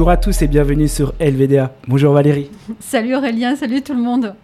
[0.00, 1.74] Bonjour à tous et bienvenue sur LVDA.
[1.86, 2.50] Bonjour Valérie.
[2.80, 4.34] Salut Aurélien, salut tout le monde.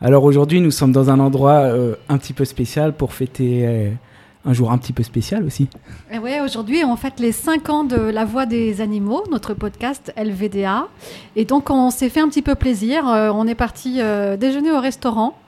[0.00, 3.90] Alors aujourd'hui, nous sommes dans un endroit euh, un petit peu spécial pour fêter euh,
[4.44, 5.68] un jour un petit peu spécial aussi.
[6.10, 10.12] Et ouais, aujourd'hui, on fête les 5 ans de La Voix des Animaux, notre podcast
[10.16, 10.88] LVDA.
[11.36, 13.08] Et donc, on s'est fait un petit peu plaisir.
[13.08, 14.00] Euh, on est parti
[14.40, 15.38] déjeuner au restaurant.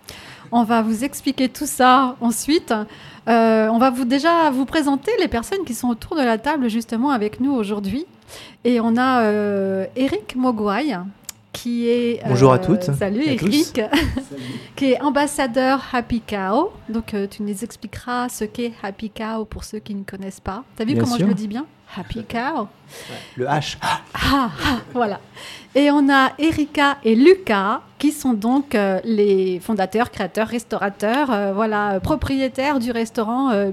[0.53, 2.73] On va vous expliquer tout ça ensuite.
[3.27, 7.11] on va vous déjà vous présenter les personnes qui sont autour de la table justement
[7.11, 8.07] avec nous aujourd'hui.
[8.65, 10.97] Et on a Eric Mogwai,
[11.59, 12.21] qui est...
[12.27, 12.95] Bonjour à euh, toutes.
[12.95, 13.81] Salut Eric,
[14.77, 16.71] qui est ambassadeur Happy Cow.
[16.89, 20.63] Donc euh, tu nous expliqueras ce qu'est Happy Cow pour ceux qui ne connaissent pas.
[20.77, 21.67] Tu as vu comment je le dis bien?
[21.97, 22.69] Happy Cow.
[23.37, 23.77] Le H.
[23.83, 24.51] Ah, ah,
[24.93, 25.21] voilà.
[25.75, 32.01] Et on a Erika et Lucas qui sont donc euh, les fondateurs, créateurs, restaurateurs, voilà,
[32.01, 33.71] propriétaires du restaurant euh,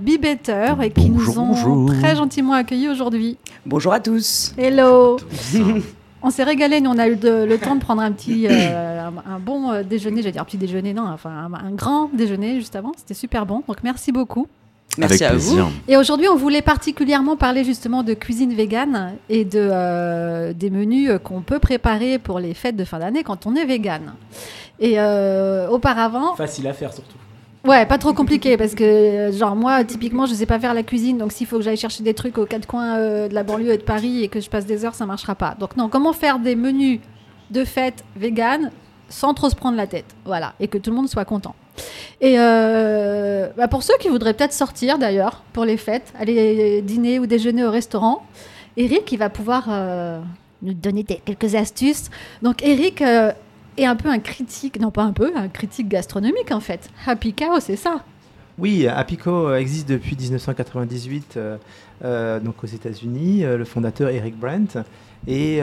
[0.82, 3.38] et qui nous ont très gentiment accueillis aujourd'hui.
[3.66, 4.54] Bonjour à tous.
[4.58, 5.18] Hello.
[6.28, 9.38] On s'est régalé, nous on a eu le temps de prendre un petit, euh, un,
[9.38, 13.14] bon euh, déjeuner, j'allais dire petit déjeuner, non, enfin un, grand déjeuner juste avant, c'était
[13.14, 14.48] super bon, donc merci beaucoup.
[14.98, 15.60] Merci à vous.
[15.88, 21.12] Et aujourd'hui, on voulait particulièrement parler justement de cuisine végane et de, euh, des menus
[21.24, 24.14] qu'on peut préparer pour les fêtes de fin d'année quand on est végane.
[24.80, 25.00] Et
[25.70, 26.36] auparavant...
[26.36, 27.18] Facile à faire surtout.
[27.66, 31.18] Ouais, pas trop compliqué parce que, genre, moi, typiquement, je sais pas faire la cuisine,
[31.18, 33.72] donc s'il faut que j'aille chercher des trucs aux quatre coins euh, de la banlieue
[33.72, 35.56] et de Paris et que je passe des heures, ça marchera pas.
[35.60, 37.00] Donc, non, comment faire des menus
[37.50, 38.70] de fête vegan
[39.10, 41.56] sans trop se prendre la tête Voilà, et que tout le monde soit content.
[42.22, 47.20] Et euh, bah, pour ceux qui voudraient peut-être sortir d'ailleurs pour les fêtes, aller dîner
[47.20, 48.26] ou déjeuner au restaurant,
[48.78, 50.20] Eric, il va pouvoir euh,
[50.62, 52.10] nous donner quelques astuces.
[52.42, 53.02] Donc, Eric
[53.78, 56.90] et un peu un critique, non pas un peu, un critique gastronomique en fait.
[57.06, 58.04] Happy Cow, c'est ça
[58.58, 61.58] Oui, Happy Cow existe depuis 1998 euh,
[62.04, 64.80] euh, donc aux États-Unis, euh, le fondateur Eric Brandt.
[65.28, 65.60] Et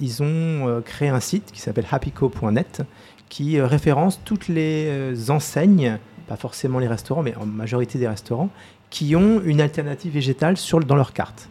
[0.00, 2.82] ils ont créé un site qui s'appelle happyco.net
[3.28, 8.48] qui référence toutes les enseignes, pas forcément les restaurants, mais en majorité des restaurants,
[8.90, 10.56] qui ont une alternative végétale
[10.86, 11.48] dans leur carte.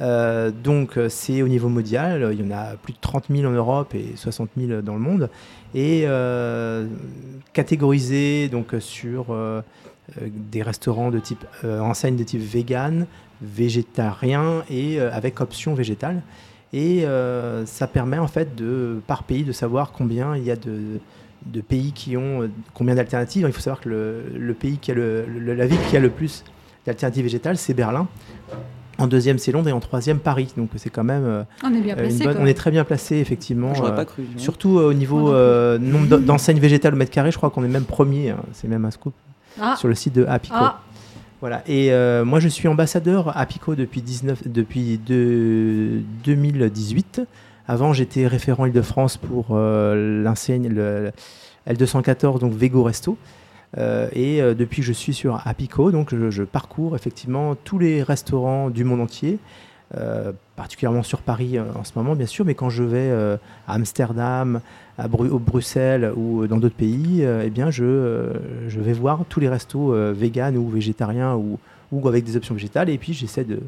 [0.00, 3.50] Euh, donc euh, c'est au niveau mondial, il y en a plus de 30 000
[3.50, 5.28] en Europe et 60 000 dans le monde,
[5.74, 6.86] et euh,
[7.52, 9.36] catégorisé donc sur
[10.20, 13.06] des restaurants de type enseigne de type vegan,
[13.42, 16.22] végétarien et avec option végétale.
[16.72, 17.04] Et
[17.64, 21.92] ça permet en fait de par pays de savoir combien il y a de, pays
[21.92, 23.46] qui ont combien d'alternatives.
[23.46, 26.44] Il faut savoir que le, pays qui a le, la ville qui a le plus
[26.84, 28.08] d'alternatives végétales, c'est Berlin.
[28.98, 30.52] En deuxième, c'est Londres et en troisième, Paris.
[30.56, 31.24] Donc c'est quand même.
[31.24, 32.26] Euh, on est bien placé.
[32.26, 33.72] on est très bien placé, effectivement.
[33.74, 34.24] J'aurais pas cru.
[34.36, 37.68] surtout euh, au niveau euh, nombre d'enseignes végétales au mètre carré, je crois qu'on est
[37.68, 38.30] même premier.
[38.30, 38.38] Hein.
[38.52, 39.14] c'est même un scoop
[39.60, 39.76] ah.
[39.76, 40.56] sur le site de Apico.
[40.58, 40.80] Ah.
[41.40, 41.62] Voilà.
[41.68, 41.90] Et
[42.24, 47.22] moi, je suis ambassadeur Apico depuis, 19, depuis 2018.
[47.68, 50.68] Avant, j'étais référent Île-de-France pour l'enseigne
[51.68, 53.16] L214, donc Vego Resto.
[53.76, 58.70] Euh, et euh, depuis je suis sur Apico, donc je, parcours effectivement tous les restaurants
[58.70, 59.38] du monde entier,
[59.96, 63.10] euh, particulièrement sur Paris en ce moment bien sûr, mais quand je vais
[63.66, 64.60] à Amsterdam,
[64.98, 68.32] à au Bruxelles ou dans d'autres pays, eh bien je,
[68.66, 71.58] vais voir tous les restos véganes ou végétariens ou,
[72.06, 73.60] avec des options végétales, et puis j'essaie de,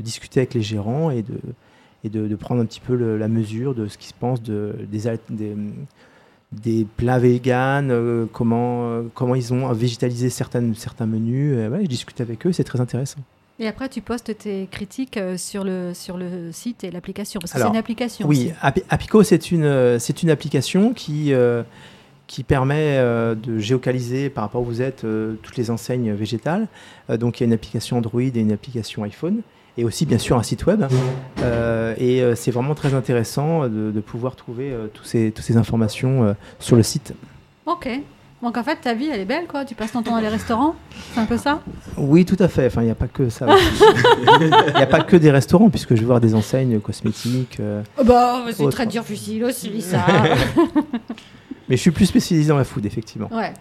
[0.00, 4.08] discuter avec les gérants et de, prendre un petit peu la mesure de ce qui
[4.08, 4.74] se pense de,
[6.52, 11.54] des, plats véganes, euh, comment, euh, ils ont végétalisé certains, menus.
[11.56, 13.20] je discute avec eux, c'est très intéressant.
[13.60, 17.52] Et après, tu postes tes critiques euh, sur le, sur le site et l'application, parce
[17.52, 18.26] que c'est une application.
[18.26, 21.32] Oui, Apico, c'est une, c'est une application qui,
[22.26, 25.04] qui permet de géocaliser par rapport où vous êtes
[25.42, 26.68] toutes les enseignes végétales.
[27.08, 29.42] donc, il y a une application Android et une application iPhone
[29.78, 30.84] et aussi bien sûr un site web.
[31.40, 35.56] Euh, et euh, c'est vraiment très intéressant de, pouvoir trouver euh, tous ces, toutes ces
[35.56, 37.14] informations sur le site.
[37.64, 37.88] Ok.
[38.42, 39.64] Donc en fait, ta vie, elle est belle, quoi.
[39.64, 40.76] Tu passes ton temps dans les restaurants,
[41.12, 41.60] c'est un peu ça
[41.96, 42.66] Oui, tout à fait.
[42.66, 43.46] Enfin, il n'y a pas que ça.
[44.40, 47.58] Il n'y a pas que des restaurants, puisque je vais voir des enseignes cosmétiques.
[47.98, 50.04] Oh bah, c'est très difficile aussi, ça.
[51.68, 53.28] Mais je suis plus spécialisé dans la food, effectivement.
[53.32, 53.52] Ouais.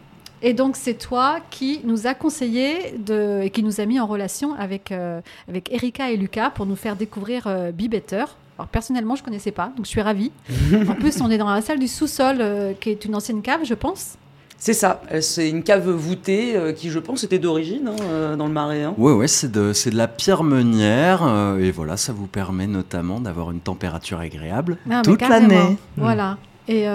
[0.41, 4.05] Et donc, c'est toi qui nous a conseillé de, et qui nous a mis en
[4.05, 5.19] relation avec, euh,
[5.49, 8.25] avec Erika et Lucas pour nous faire découvrir euh, Be Better.
[8.57, 10.31] Alors, personnellement, je ne connaissais pas, donc je suis ravie.
[10.87, 13.61] en plus, on est dans la salle du sous-sol, euh, qui est une ancienne cave,
[13.63, 14.17] je pense.
[14.59, 18.83] C'est ça, c'est une cave voûtée qui, je pense, était d'origine hein, dans le Marais.
[18.83, 18.95] Hein.
[18.97, 21.21] Oui, ouais, c'est de, de, la pierre meunière.
[21.59, 25.77] et voilà, ça vous permet notamment d'avoir une température agréable ah, toute l'année.
[25.95, 26.37] Voilà.
[26.67, 26.87] Et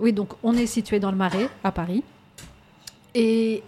[0.00, 2.02] oui, donc on est situé dans le Marais, à Paris.
[3.14, 3.62] Et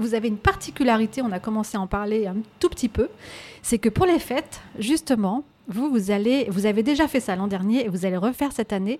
[0.00, 3.08] vous avez une particularité, on a commencé à en parler un tout petit peu,
[3.62, 7.46] c'est que pour les fêtes, justement, vous, vous, allez, vous avez déjà fait ça l'an
[7.46, 8.98] dernier et vous allez refaire cette année,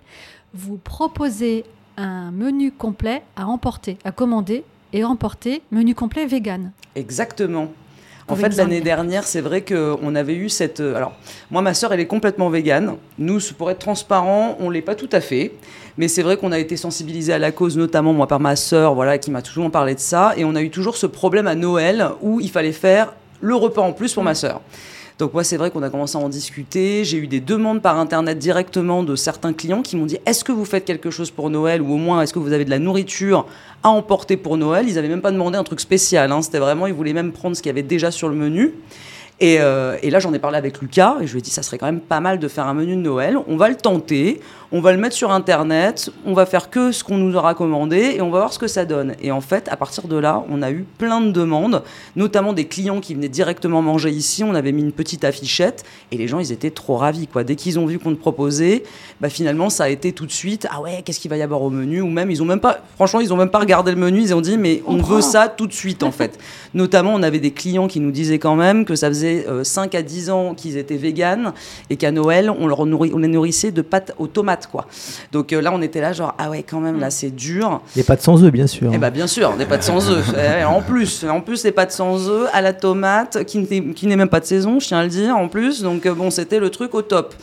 [0.53, 1.65] vous proposez
[2.01, 4.63] un menu complet à emporter, à commander
[4.93, 6.71] et emporter, menu complet vegan.
[6.95, 7.71] Exactement.
[8.27, 10.79] En fait, l'année dernière, c'est vrai qu'on avait eu cette.
[10.79, 11.11] Euh, alors,
[11.49, 12.95] moi, ma sœur, elle est complètement végane.
[13.17, 15.51] Nous, pour être transparent, on l'est pas tout à fait.
[15.97, 18.95] Mais c'est vrai qu'on a été sensibilisés à la cause, notamment moi par ma sœur,
[18.95, 20.33] voilà, qui m'a toujours parlé de ça.
[20.37, 23.81] Et on a eu toujours ce problème à Noël où il fallait faire le repas
[23.81, 24.61] en plus pour ma sœur.
[25.21, 27.05] Donc moi, c'est vrai qu'on a commencé à en discuter.
[27.05, 30.51] J'ai eu des demandes par Internet directement de certains clients qui m'ont dit, est-ce que
[30.51, 32.79] vous faites quelque chose pour Noël ou au moins est-ce que vous avez de la
[32.79, 33.45] nourriture
[33.83, 34.89] à emporter pour Noël?
[34.89, 36.31] Ils n'avaient même pas demandé un truc spécial.
[36.31, 36.41] Hein.
[36.41, 38.73] C'était vraiment, ils voulaient même prendre ce qu'il y avait déjà sur le menu.
[39.41, 41.63] Et, euh, et, là, j'en ai parlé avec Lucas et je lui ai dit ça
[41.63, 43.37] serait quand même pas mal de faire un menu de Noël.
[43.47, 44.39] On va le tenter,
[44.71, 48.13] on va le mettre sur Internet, on va faire que ce qu'on nous aura commandé
[48.15, 49.15] et on va voir ce que ça donne.
[49.19, 51.83] Et en fait, à partir de là, on a eu plein de demandes,
[52.15, 54.43] notamment des clients qui venaient directement manger ici.
[54.43, 57.25] On avait mis une petite affichette et les gens, ils étaient trop ravis.
[57.25, 57.43] Quoi.
[57.43, 58.83] Dès qu'ils ont vu qu'on te proposait,
[59.19, 61.63] bah, finalement, ça a été tout de suite ah ouais, qu'est-ce qu'il va y avoir
[61.63, 62.01] au menu?
[62.01, 64.21] Ou même, ils ont même pas, franchement, ils ont même pas regardé le menu.
[64.21, 66.37] Ils ont dit mais on, veut ça tout de suite en fait.
[66.75, 69.30] notamment, on avait des clients qui nous disaient quand même que ça faisait
[69.63, 71.53] 5 euh, à 10 ans qu'ils étaient véganes
[71.89, 74.67] et qu'à Noël, on, leur nourrit, on les nourrissait de pâtes aux tomates.
[74.67, 74.87] Quoi.
[75.31, 77.81] Donc euh, là, on était là, genre, ah ouais, quand même, là, c'est dur.
[77.95, 78.91] Des pâtes sans œufs, bien sûr.
[78.93, 80.33] Eh bah, bien sûr, des pâtes sans œufs.
[80.41, 84.29] Eh, en plus, en plus, des pâtes sans œufs à la tomate, qui n'est même
[84.29, 85.81] pas de saison, je tiens à le dire, en plus.
[85.81, 87.35] Donc, euh, bon, c'était le truc au top.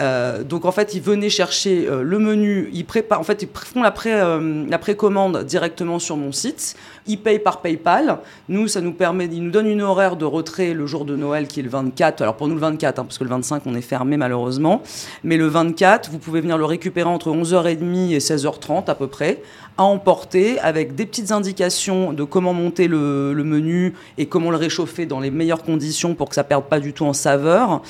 [0.00, 3.48] Euh, donc en fait, ils venaient chercher euh, le menu, ils préparent, en fait, ils
[3.48, 6.76] font la, pré, euh, la précommande directement sur mon site.
[7.08, 8.18] Ils payent par PayPal.
[8.48, 11.48] Nous, ça nous permet, ils nous donnent une horaire de retrait le jour de Noël
[11.48, 12.22] qui est le 24.
[12.22, 14.82] Alors pour nous le 24, hein, parce que le 25 on est fermé malheureusement.
[15.24, 19.42] Mais le 24, vous pouvez venir le récupérer entre 11h30 et 16h30 à peu près
[19.78, 25.06] à emporter avec des petites indications de comment monter le, menu et comment le réchauffer
[25.06, 27.80] dans les meilleures conditions pour que ça perde pas du tout en saveur.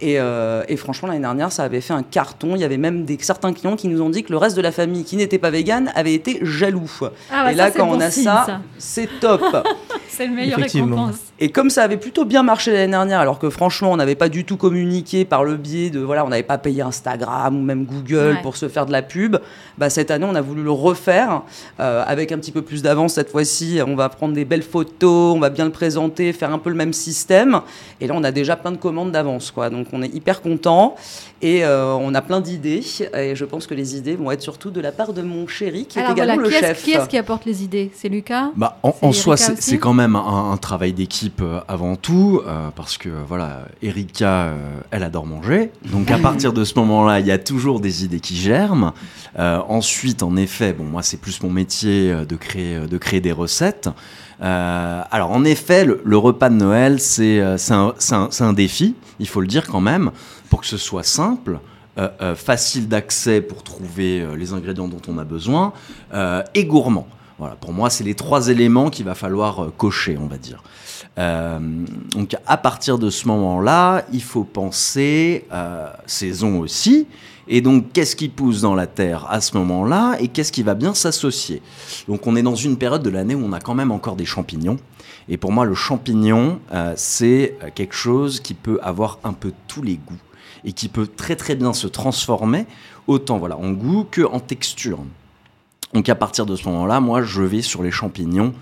[0.00, 2.54] Et, euh, franchement, l'année dernière, ça avait fait un carton.
[2.54, 4.62] Il y avait même des, certains clients qui nous ont dit que le reste de
[4.62, 6.90] la famille qui n'était pas vegan avait été jaloux.
[7.32, 9.42] Ah et là, quand on a ça, c'est top.
[10.08, 11.27] c'est le meilleur récompense.
[11.40, 14.28] Et comme ça avait plutôt bien marché l'année dernière, alors que franchement, on n'avait pas
[14.28, 16.00] du tout communiqué par le biais de.
[16.00, 19.36] Voilà, on n'avait pas payé Instagram ou même Google pour se faire de la pub,
[19.78, 21.42] bah, cette année, on a voulu le refaire
[21.78, 23.78] euh, avec un petit peu plus d'avance cette fois-ci.
[23.86, 26.76] On va prendre des belles photos, on va bien le présenter, faire un peu le
[26.76, 27.60] même système.
[28.00, 29.52] Et là, on a déjà plein de commandes d'avance.
[29.52, 29.70] quoi.
[29.70, 30.96] Donc, on est hyper content
[31.40, 32.82] et euh, on a plein d'idées.
[33.14, 35.86] Et je pense que les idées vont être surtout de la part de mon chéri
[35.86, 36.82] qui est également le chef.
[36.82, 37.90] Qui est-ce qui apporte les idées?
[37.94, 38.50] C'est Lucas?
[38.56, 42.98] Bah, En, soi, c'est quand même un, un travail d'équipe euh, avant tout, euh, parce
[42.98, 45.70] que voilà, Erika, euh, elle adore manger.
[45.90, 48.92] Donc à partir de ce moment-là, il y a toujours des idées qui germent.
[49.36, 53.88] ensuite, en effet, bon, moi, c'est plus mon métier de créer, de créer des recettes.
[54.40, 59.46] Alors en effet, le, repas de Noël, c'est un, un, un, défi, il faut le
[59.46, 60.10] dire quand même,
[60.50, 61.58] pour que ce soit simple.
[62.36, 65.72] facile d'accès pour trouver les ingrédients dont on a besoin
[66.54, 67.08] et gourmand.
[67.38, 70.62] Voilà, pour moi, c'est les trois éléments qu'il va falloir cocher, on va dire.
[71.18, 71.58] Euh,
[72.12, 77.06] donc à partir de ce moment-là, il faut penser euh, saison aussi.
[77.48, 80.74] Et donc, qu'est-ce qui pousse dans la terre à ce moment-là et qu'est-ce qui va
[80.74, 81.62] bien s'associer?
[82.06, 84.26] Donc, on est dans une période de l'année où on a quand même encore des
[84.26, 84.76] champignons.
[85.28, 89.82] Et pour moi, le champignon, euh, c'est quelque chose qui peut avoir un peu tous
[89.82, 90.14] les goûts
[90.64, 92.66] et qui peut très très bien se transformer
[93.06, 94.98] autant voilà en goût que en texture.
[95.94, 98.52] Donc, à partir de ce moment-là, moi, je vais sur les champignons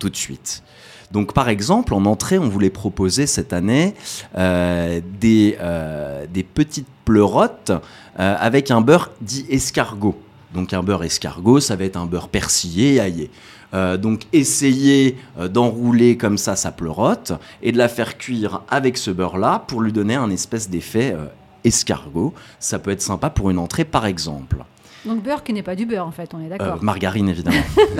[0.00, 0.64] tout de suite.
[1.12, 3.94] Donc par exemple, en entrée, on voulait proposer cette année
[4.36, 7.70] euh, des, euh, des petites pleurotes
[8.18, 10.18] euh, avec un beurre dit escargot.
[10.54, 13.30] Donc un beurre escargot, ça va être un beurre persillé et
[13.96, 15.16] donc essayer
[15.48, 19.92] d'enrouler comme ça sa pleurote et de la faire cuire avec ce beurre-là pour lui
[19.92, 21.16] donner un espèce d'effet
[21.64, 22.34] escargot.
[22.58, 24.58] Ça peut être sympa pour une entrée par exemple.
[25.04, 26.76] Donc beurre qui n'est pas du beurre en fait, on est d'accord.
[26.76, 27.56] Euh, margarine évidemment.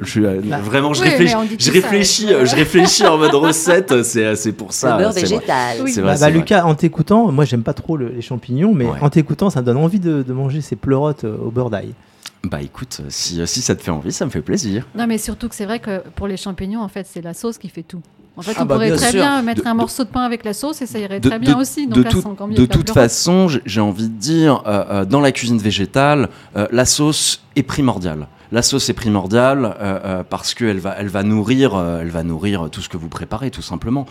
[0.00, 4.02] je, euh, bah, vraiment, je réfléchis, je réfléchis, euh, je réfléchis en mode recette.
[4.04, 4.92] C'est pour ça.
[4.92, 5.78] Le beurre végétal.
[5.82, 5.92] Oui.
[5.92, 9.60] Vrai, bah, Lucas, en t'écoutant, moi j'aime pas trop les champignons, mais en t'écoutant, ça
[9.60, 11.94] me donne envie de, de manger ces pleurotes au beurre d'ail.
[12.44, 14.86] Bah écoute, si, si ça te fait envie, ça me fait plaisir.
[14.94, 17.58] Non mais surtout que c'est vrai que pour les champignons, en fait, c'est la sauce
[17.58, 18.02] qui fait tout.
[18.36, 20.52] En fait, ah on bah, pourrait très bien mettre un morceau de pain avec la
[20.52, 21.86] sauce et ça irait très bien aussi.
[21.86, 26.28] Donc de, de toute façon, j'ai envie de dire, euh, euh, dans la cuisine végétale,
[26.56, 28.26] euh, la sauce est primordiale.
[28.52, 32.88] La sauce est primordiale parce qu'elle va, elle va nourrir, elle va nourrir tout ce
[32.88, 34.06] que vous préparez, tout simplement.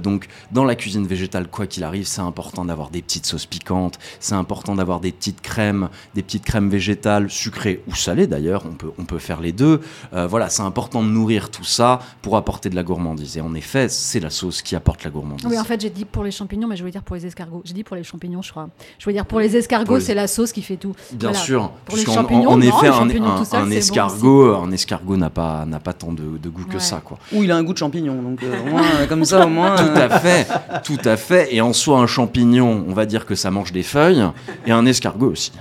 [0.00, 3.98] donc, dans la cuisine végétale, quoi qu'il arrive, c'est important d'avoir des petites sauces piquantes,
[4.20, 8.64] c'est important d'avoir des petites crèmes, des petites crèmes végétales, sucrées ou salées d'ailleurs.
[8.66, 9.80] On peut, on peut faire les deux.
[10.12, 13.36] voilà, c'est important de nourrir tout ça pour apporter de la gourmandise.
[13.36, 15.46] Et en effet, c'est la sauce qui apporte la gourmandise.
[15.46, 17.62] Oui, en fait, j'ai dit pour les champignons, mais je voulais dire pour les escargots.
[17.64, 18.68] J'ai dit pour les champignons, je crois.
[18.98, 20.94] Je voulais dire pour les escargots, c'est la sauce qui fait tout.
[21.12, 21.70] Bien sûr.
[21.84, 26.48] Pour les champignons, en, effet, un, escargot, un escargot n'a pas n'a pas tant de,
[26.48, 27.18] goût que ça, quoi.
[27.32, 29.76] Ou il a un goût de champignon, donc euh, au moins, comme ça, au moins.
[29.76, 30.46] Tout à fait,
[30.84, 31.54] tout à fait.
[31.54, 34.24] Et en soi, un champignon, on va dire que ça mange des feuilles,
[34.66, 35.52] et un escargot aussi.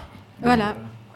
[0.42, 0.76] Voilà.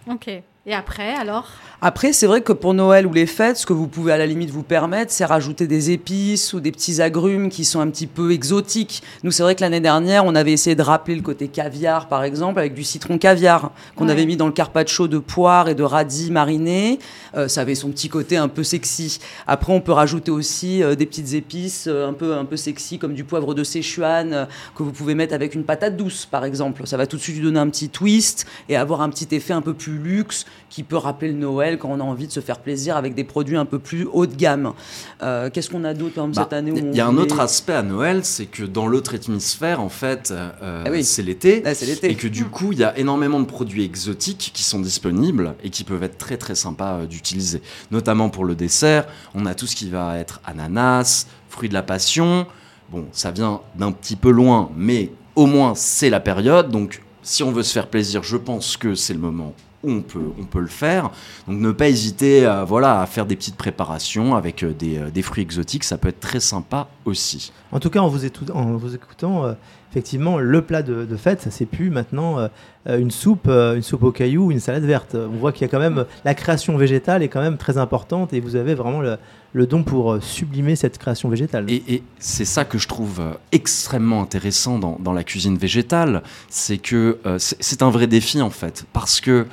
[0.10, 0.30] Ok.
[0.68, 1.48] Et après, alors?
[1.80, 4.26] Après, c'est vrai que pour Noël ou les fêtes, ce que vous pouvez à la
[4.26, 8.08] limite vous permettre, c'est rajouter des épices ou des petits agrumes qui sont un petit
[8.08, 9.04] peu exotiques.
[9.24, 12.24] Nous, c'est vrai que l'année dernière, on avait essayé de rappeler le côté caviar, par
[12.24, 15.84] exemple, avec du citron caviar qu'on avait mis dans le carpaccio de poire et de
[15.84, 16.98] radis marinés.
[17.36, 19.20] Euh, ça avait son petit côté un peu sexy.
[19.46, 22.98] Après, on peut rajouter aussi euh, des petites épices euh, un peu un peu sexy
[22.98, 26.88] comme du poivre de Sichuan que vous pouvez mettre avec une patate douce, par exemple.
[26.88, 29.54] Ça va tout de suite lui donner un petit twist et avoir un petit effet
[29.54, 32.40] un peu plus luxe qui peut rappeler le Noël quand on a envie de se
[32.40, 34.74] faire plaisir avec des produits un peu plus haut de gamme.
[35.22, 37.84] Euh, qu'est-ce qu'on a d'autre bah, cette année Il y a un autre aspect à
[37.84, 41.64] Noël, c'est que dans l'autre hémisphère, en fait, euh, ah c'est l'été.
[41.66, 41.72] Ah,
[42.04, 45.70] et que du coup, il y a énormément de produits exotiques qui sont disponibles et
[45.70, 47.62] qui peuvent être très très sympas euh, d'utiliser.
[47.92, 51.84] Notamment pour le dessert, on a tout ce qui va être ananas, fruits de la
[51.84, 52.48] passion.
[52.90, 56.70] Bon, ça vient d'un petit peu loin, mais au moins c'est la période.
[56.70, 59.54] Donc si on veut se faire plaisir, je pense que c'est le moment
[59.88, 61.12] on peut, on peut le faire.
[61.48, 65.22] Donc ne pas hésiter à, voilà, à faire des petites préparations avec euh, euh, des,
[65.22, 67.52] fruits exotiques, ça peut être très sympa aussi.
[67.72, 69.54] En tout cas, en vous, écoutant, euh,
[69.92, 72.50] effectivement, le plat de, fête, ça c'est plus maintenant
[72.88, 75.16] une soupe, une soupe au caillou, une salade verte.
[75.16, 78.34] On voit qu'il y a quand même la création végétale est quand même très importante
[78.34, 79.18] et vous avez vraiment le,
[79.56, 81.66] le don pour euh, sublimer cette création végétale.
[81.70, 87.20] Et, c'est ça que je trouve euh, extrêmement intéressant dans, la cuisine végétale, c'est que
[87.26, 89.48] euh, c'est un vrai défi en fait, parce que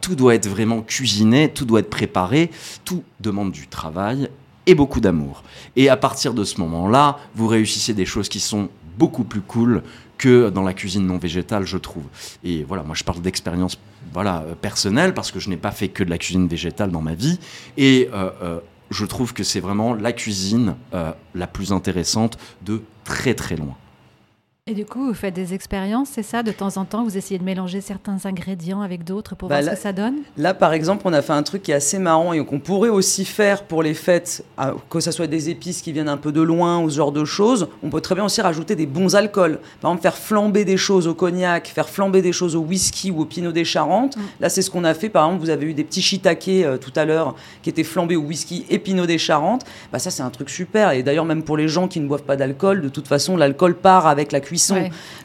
[0.00, 2.50] tout doit être vraiment cuisiné, tout doit être préparé,
[2.86, 4.30] tout demande du travail
[4.66, 5.42] et beaucoup d'amour.
[5.76, 8.68] Et à partir de ce moment-là, vous réussissez des choses qui sont
[8.98, 9.82] beaucoup plus cool
[10.16, 12.04] que dans la cuisine non végétale, je trouve.
[12.44, 13.78] Et voilà, moi je parle d'expérience
[14.12, 17.14] voilà, personnelle parce que je n'ai pas fait que de la cuisine végétale dans ma
[17.14, 17.38] vie.
[17.76, 18.08] Et
[18.90, 23.76] je trouve que c'est vraiment la cuisine euh, la plus intéressante de très très loin.
[24.70, 27.38] Et du coup, vous faites des expériences, c'est ça De temps en temps, vous essayez
[27.38, 30.16] de mélanger certains ingrédients avec d'autres pour bah voir ce que ça donne?
[30.36, 32.90] Là, par exemple, on a fait un truc qui est assez marrant et qu'on pourrait
[32.90, 34.44] aussi faire pour les fêtes,
[34.90, 37.24] que ce soit des épices qui viennent un peu de loin ou ce genre de
[37.24, 37.68] choses.
[37.82, 39.58] On peut très bien aussi rajouter des bons alcools.
[39.80, 43.22] Par exemple, faire flamber des choses au cognac, faire flamber des choses au whisky ou
[43.22, 44.18] au pinot des Charentes.
[44.18, 44.20] Mm.
[44.40, 45.08] Là, c'est ce qu'on a fait.
[45.08, 48.16] Par exemple, vous avez eu des petits shiitake euh, tout à l'heure qui étaient flambés
[48.16, 49.64] au whisky et pinot des Charentes.
[49.94, 50.92] Bah, ça, c'est un truc super.
[50.92, 53.74] Et d'ailleurs, même pour les gens qui ne boivent pas d'alcool, de toute façon, l'alcool
[53.74, 54.40] part avec la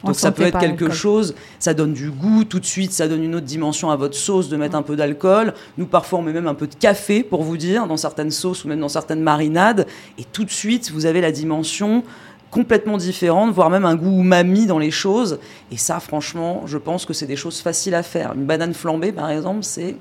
[0.04, 3.22] donc ça peut être quelque chose, ça donne du goût tout de suite, ça donne
[3.22, 5.54] une autre dimension à votre sauce de mettre un peu d'alcool.
[5.78, 8.64] Nous parfois on met même un peu de café pour vous dire dans certaines sauces
[8.64, 9.86] ou même dans certaines marinades
[10.18, 12.02] et tout de suite vous avez la dimension
[12.54, 15.40] complètement différente, voire même un goût umami dans les choses.
[15.72, 18.32] Et ça, franchement, je pense que c'est des choses faciles à faire.
[18.34, 19.96] Une banane flambée, par exemple, c'est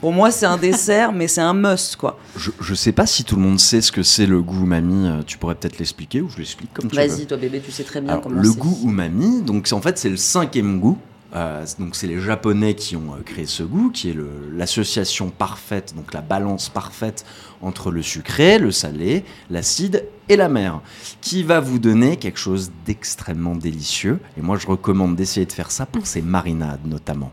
[0.00, 2.18] pour moi, c'est un dessert, mais c'est un must, quoi.
[2.36, 5.08] Je, je sais pas si tout le monde sait ce que c'est le goût umami.
[5.08, 7.06] Euh, tu pourrais peut-être l'expliquer ou je l'explique comme tu veux.
[7.06, 10.10] Vas-y, toi, bébé, tu sais très bien comment Le goût umami, donc en fait, c'est
[10.10, 10.98] le cinquième goût.
[11.34, 14.16] Euh, donc c'est les Japonais qui ont euh, créé ce goût, qui est
[14.52, 17.24] l'association parfaite, donc la balance parfaite
[17.60, 20.80] entre le sucré, le salé, l'acide et la mer,
[21.20, 24.20] qui va vous donner quelque chose d'extrêmement délicieux.
[24.38, 27.32] Et moi, je recommande d'essayer de faire ça pour ces marinades notamment.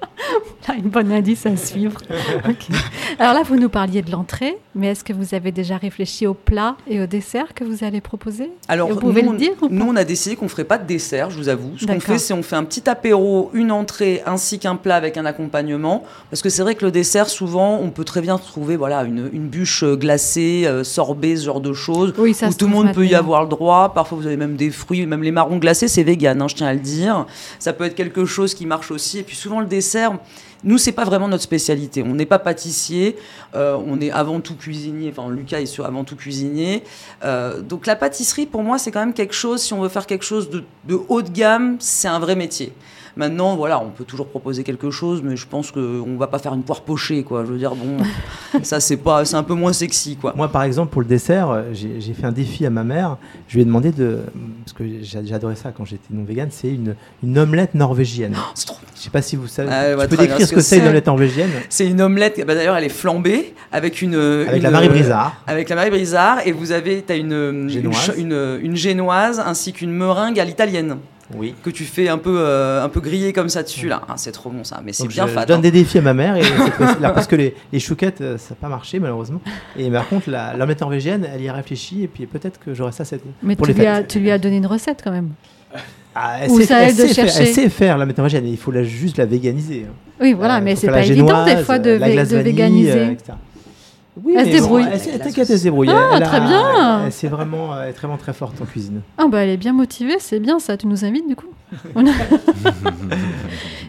[0.72, 1.98] une bonne indice à suivre.
[3.18, 6.34] Alors là, vous nous parliez de l'entrée, mais est-ce que vous avez déjà réfléchi au
[6.34, 8.50] plat et au dessert que vous allez proposer?
[8.68, 10.86] Alors, vous pouvez nous, le dire Nous, on a décidé qu'on ne ferait pas de
[10.86, 11.72] dessert, je vous avoue.
[11.78, 15.16] Ce qu'on fait, c'est on fait un petit apéro, une entrée, ainsi qu'un plat avec
[15.16, 16.04] un accompagnement.
[16.30, 19.28] Parce que c'est vrai que le dessert, souvent, on peut très bien trouver voilà, une,
[19.48, 23.06] bûche glacée, euh, sorbet, ce genre de choses, oui, ça où tout le monde peut
[23.06, 23.92] y avoir le droit.
[23.94, 26.68] Parfois, vous avez même des fruits, même les marrons glacés, c'est vegan, hein, je tiens
[26.68, 27.26] à le dire.
[27.58, 29.18] Ça peut être quelque chose qui marche aussi.
[29.18, 30.18] Et puis souvent, le dessert,
[30.64, 32.02] nous, c'est pas vraiment notre spécialité.
[32.02, 33.16] On n'est pas pâtissier,
[33.54, 35.14] euh, on est avant tout cuisinier.
[35.16, 36.82] Enfin, Lucas est sur avant tout cuisinier.
[37.22, 39.60] Euh, donc la pâtisserie, pour moi, c'est quand même quelque chose.
[39.60, 40.64] Si on veut faire quelque chose de,
[41.08, 42.72] haut de gamme, c'est un vrai métier.
[43.16, 46.52] Maintenant, voilà, on peut toujours proposer quelque chose, mais je pense qu'on va pas faire
[46.54, 47.44] une poire pochée, quoi.
[47.44, 47.98] Je veux dire, bon,
[48.62, 50.32] ça c'est pas, c'est un peu moins sexy, quoi.
[50.36, 53.16] Moi, par exemple, pour le dessert, j'ai fait un défi à ma mère.
[53.46, 54.20] Je lui ai demandé de,
[54.64, 58.34] parce que j'adorais ça quand j'étais non vegan, c'est une, une omelette norvégienne.
[58.36, 58.78] Oh, c'est trop.
[58.96, 59.70] Je sais pas si vous savez.
[59.70, 62.44] Ah, tu peux décrire ce que, c'est une omelette norvégienne C'est une omelette.
[62.46, 64.14] Bah, D'ailleurs, elle est flambée avec une.
[64.14, 65.34] Avec la Marie Brizard.
[65.46, 68.12] Avec la Marie Brizard, et vous avez, as une génoise.
[68.16, 70.96] Une, une génoise ainsi qu'une meringue à l'italienne
[71.34, 71.54] oui.
[71.62, 73.88] que tu fais un peu, euh, un peu griller comme ça dessus.
[73.88, 74.02] là.
[74.08, 75.42] Ah, c'est trop bon ça, mais c'est bien fat.
[75.42, 75.62] Je donne hein.
[75.62, 76.42] des défis à ma mère et
[77.00, 79.40] là, parce que les, les chouquettes, euh, ça n'a pas marché malheureusement.
[79.76, 82.92] Et par contre, la l'omelette norvégienne, elle y a réfléchi et puis peut-être que j'aurai
[82.92, 83.22] ça cette.
[83.42, 85.30] Mais tu, lui as, tu lui as donné une recette quand même.
[86.14, 89.18] Ah, elle, sait, elle, sait faire, elle, sait, faire, la norvégienne, il faut la, juste
[89.18, 89.86] la véganiser.
[89.88, 89.92] Hein.
[90.20, 93.16] Oui, voilà, euh, mais c'est pas évident des fois de, de véganiser.
[94.22, 94.84] Oui, elle se débrouille.
[94.84, 95.90] T'inquiète, elle se débrouille.
[95.90, 97.06] Ah, très bien.
[97.06, 99.00] Elle, c'est vraiment, elle est vraiment très forte en cuisine.
[99.18, 100.76] Ah bah elle est bien motivée, c'est bien ça.
[100.76, 101.48] Tu nous invites du coup.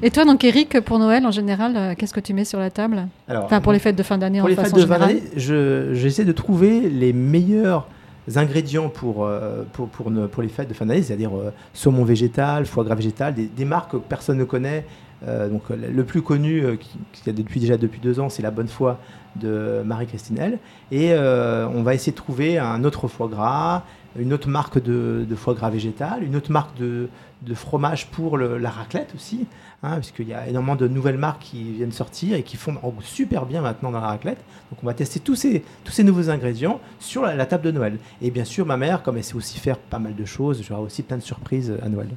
[0.01, 2.69] Et toi donc Eric, pour Noël en général, euh, qu'est-ce que tu mets sur la
[2.71, 3.07] table?
[3.29, 6.31] Enfin pour les fêtes de fin d'année en les fêtes de fin d'année, j'essaie de
[6.31, 7.87] trouver les meilleurs
[8.35, 12.65] ingrédients pour, euh, pour, pour, pour, les fêtes de fin d'année, c'est-à-dire euh, saumon végétal,
[12.65, 14.83] foie gras végétal, des, des, marques que personne ne connaît.
[15.23, 18.67] Donc le plus connu, qui, qui, a depuis déjà depuis deux ans, c'est la Bonne
[18.67, 18.99] Foi
[19.35, 20.59] de Marie-Christine L.
[20.91, 23.83] Et euh, on va essayer de trouver un autre foie gras,
[24.17, 27.09] une autre marque de, foie gras végétal, une autre marque de,
[27.53, 29.45] fromage pour la raclette aussi,
[29.83, 33.45] hein, puisqu'il y a énormément de nouvelles marques qui viennent sortir et qui font super
[33.45, 34.43] bien maintenant dans la raclette.
[34.71, 37.71] Donc on va tester tous ces, tous ces nouveaux ingrédients sur la, la table de
[37.71, 37.99] Noël.
[38.21, 40.81] Et bien sûr, ma mère, comme elle sait aussi faire pas mal de choses, j'aurai
[40.81, 42.09] aussi plein de surprises à Noël.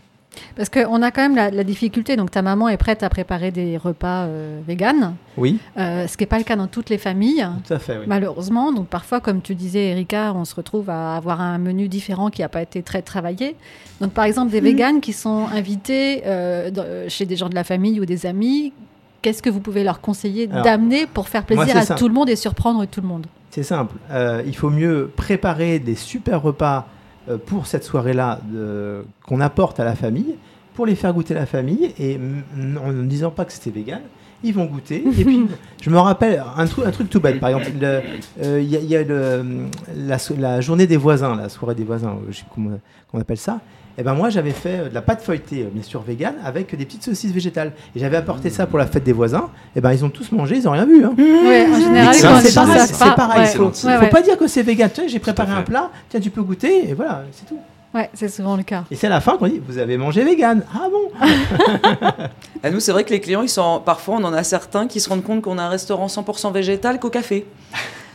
[0.59, 2.17] Parce qu'on a quand même la, difficulté.
[2.17, 5.15] Donc, ta maman est prête à préparer des repas euh, véganes.
[5.37, 5.61] Oui.
[5.79, 7.47] Euh, ce qui n'est pas le cas dans toutes les familles.
[7.65, 8.05] Tout à fait, oui.
[8.09, 8.73] Malheureusement.
[8.73, 12.43] Donc, parfois, comme tu disais, Erika, on se retrouve à avoir un menu différent qui
[12.43, 13.55] n'a pas été très travaillé.
[14.01, 14.65] Donc, par exemple, des mmh.
[14.65, 18.73] véganes qui sont invités euh, chez des gens de la famille ou des amis.
[19.23, 22.37] Qu'est-ce que vous pouvez leur conseiller d'amener pour faire plaisir à tout le monde et
[22.37, 23.27] surprendre tout le monde?
[23.51, 23.95] C'est simple.
[24.45, 26.89] il faut mieux préparer des super repas
[27.29, 28.41] euh, pour cette soirée-là
[29.27, 30.37] qu'on apporte à la famille,
[30.79, 32.21] pour les faire goûter à la famille, et
[32.81, 33.99] en ne disant pas que c'était vegan,
[34.45, 35.03] ils vont goûter.
[35.05, 35.45] et puis,
[35.83, 37.41] je me rappelle un, truc, un truc tout bête.
[37.41, 37.85] Par exemple, il
[38.45, 39.03] euh, y a,
[40.39, 42.79] la, journée des voisins, la soirée des voisins, je sais comment
[43.13, 43.55] on appelle ça.
[43.97, 46.73] Et eh ben moi, j'avais fait euh, de la pâte feuilletée, bien sûr vegan, avec
[46.77, 47.73] des petites saucisses végétales.
[47.97, 49.51] Et j'avais apporté ça pour la fête des voisins.
[49.75, 51.05] Et eh ben ils ont tous mangé, ils n'ont rien vu.
[51.05, 51.13] Hein.
[51.19, 52.81] Ouais, en général, c'est pareil.
[52.87, 53.47] C'est pareil.
[53.49, 54.89] Faut, faut pas dire que c'est vegan.
[54.95, 55.91] Tu j'ai préparé un plat.
[56.09, 56.89] Tiens, tu peux goûter.
[56.89, 57.59] Et voilà, c'est tout.
[57.95, 58.85] Ouais, c'est souvent le cas.
[58.91, 60.63] Et c'est à la fin qu'on dit Vous avez mangé vegan.
[60.75, 61.11] Ah bon
[62.63, 65.01] À nous, c'est vrai que les clients, ils sont, parfois, on en a certains qui
[65.01, 67.47] se rendent compte qu'on a un restaurant 100% végétal qu'au café.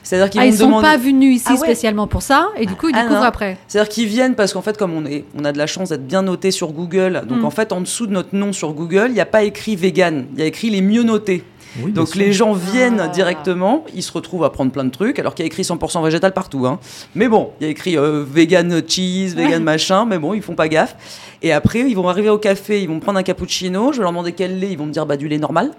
[0.04, 2.90] C'est-à-dire qu'ils ah, ils sont pas venus ici ah spécialement pour ça et du coup
[2.90, 3.58] ils ah découvrent après.
[3.68, 6.06] C'est-à-dire qu'ils viennent parce qu'en fait comme on est, on a de la chance d'être
[6.06, 7.46] bien noté sur Google, donc mm.
[7.46, 10.26] en fait en dessous de notre nom sur Google, il n'y a pas écrit vegan,
[10.34, 11.46] il y a écrit les mieux notés.
[11.90, 15.44] Donc les gens viennent directement, ils se retrouvent à prendre plein de trucs, alors qu'il
[15.44, 16.66] y a écrit 100% végétal partout.
[16.68, 16.80] Hein.
[17.16, 20.56] Mais bon, il y a écrit euh, vegan cheese, vegan machin, mais bon, ils font
[20.56, 20.96] pas gaffe.
[21.42, 24.12] Et après, ils vont arriver au café, ils vont prendre un cappuccino, je vais leur
[24.12, 25.72] demander quel lait, ils vont me dire bah, du lait normal.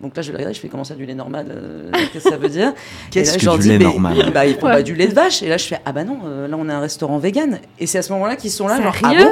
[0.00, 2.30] Donc là, je vais regarder, je fais comment ça, du lait normal euh, Qu'est-ce que
[2.30, 2.74] ça veut dire?
[3.10, 4.30] Qu'est-ce que du lait normal?
[4.32, 5.42] bah, Ils font pas du lait de vache.
[5.42, 7.58] Et là, je fais Ah bah non, euh, là, on est un restaurant vegan.
[7.78, 9.30] Et c'est à ce moment-là qu'ils sont là, genre Ah bon?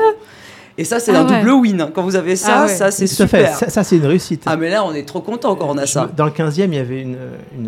[0.77, 1.91] Et ça, c'est ah un double win.
[1.95, 3.55] Quand vous avez ça, ah ça, c'est super.
[3.55, 4.43] Ça, c'est une réussite.
[4.47, 6.11] Ah, mais là, on est trop content quand on a ça.
[6.17, 7.17] Dans le 15e, il y avait une,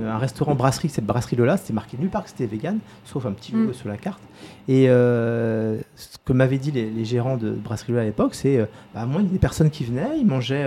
[0.05, 3.33] un restaurant brasserie, cette brasserie Lola, c'était marqué nulle part que c'était vegan, sauf un
[3.33, 3.75] petit logo mm.
[3.75, 4.21] sur la carte.
[4.69, 9.07] Et euh, ce que m'avaient dit les, gérants de brasserie Lola à l'époque, c'est bah,
[9.07, 10.67] moi, il y a des personnes qui venaient, ils mangeaient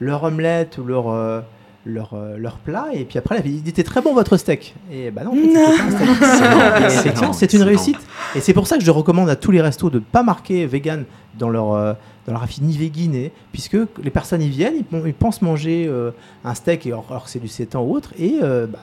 [0.00, 1.44] leur omelette ou leur
[1.86, 5.22] leur, euh, leur plat et puis après il était très bon votre steak et bah
[5.24, 5.32] non,
[7.32, 7.98] c'est une réussite
[8.34, 10.66] et c'est pour ça que je recommande à tous les restos de ne pas marquer
[10.66, 11.04] vegan
[11.38, 11.94] dans leur euh,
[12.26, 16.10] dans leur ni vegan puisque les personnes y viennent ils, pensent manger euh,
[16.44, 18.78] un steak alors, que c'est du sétan ou autre et bah,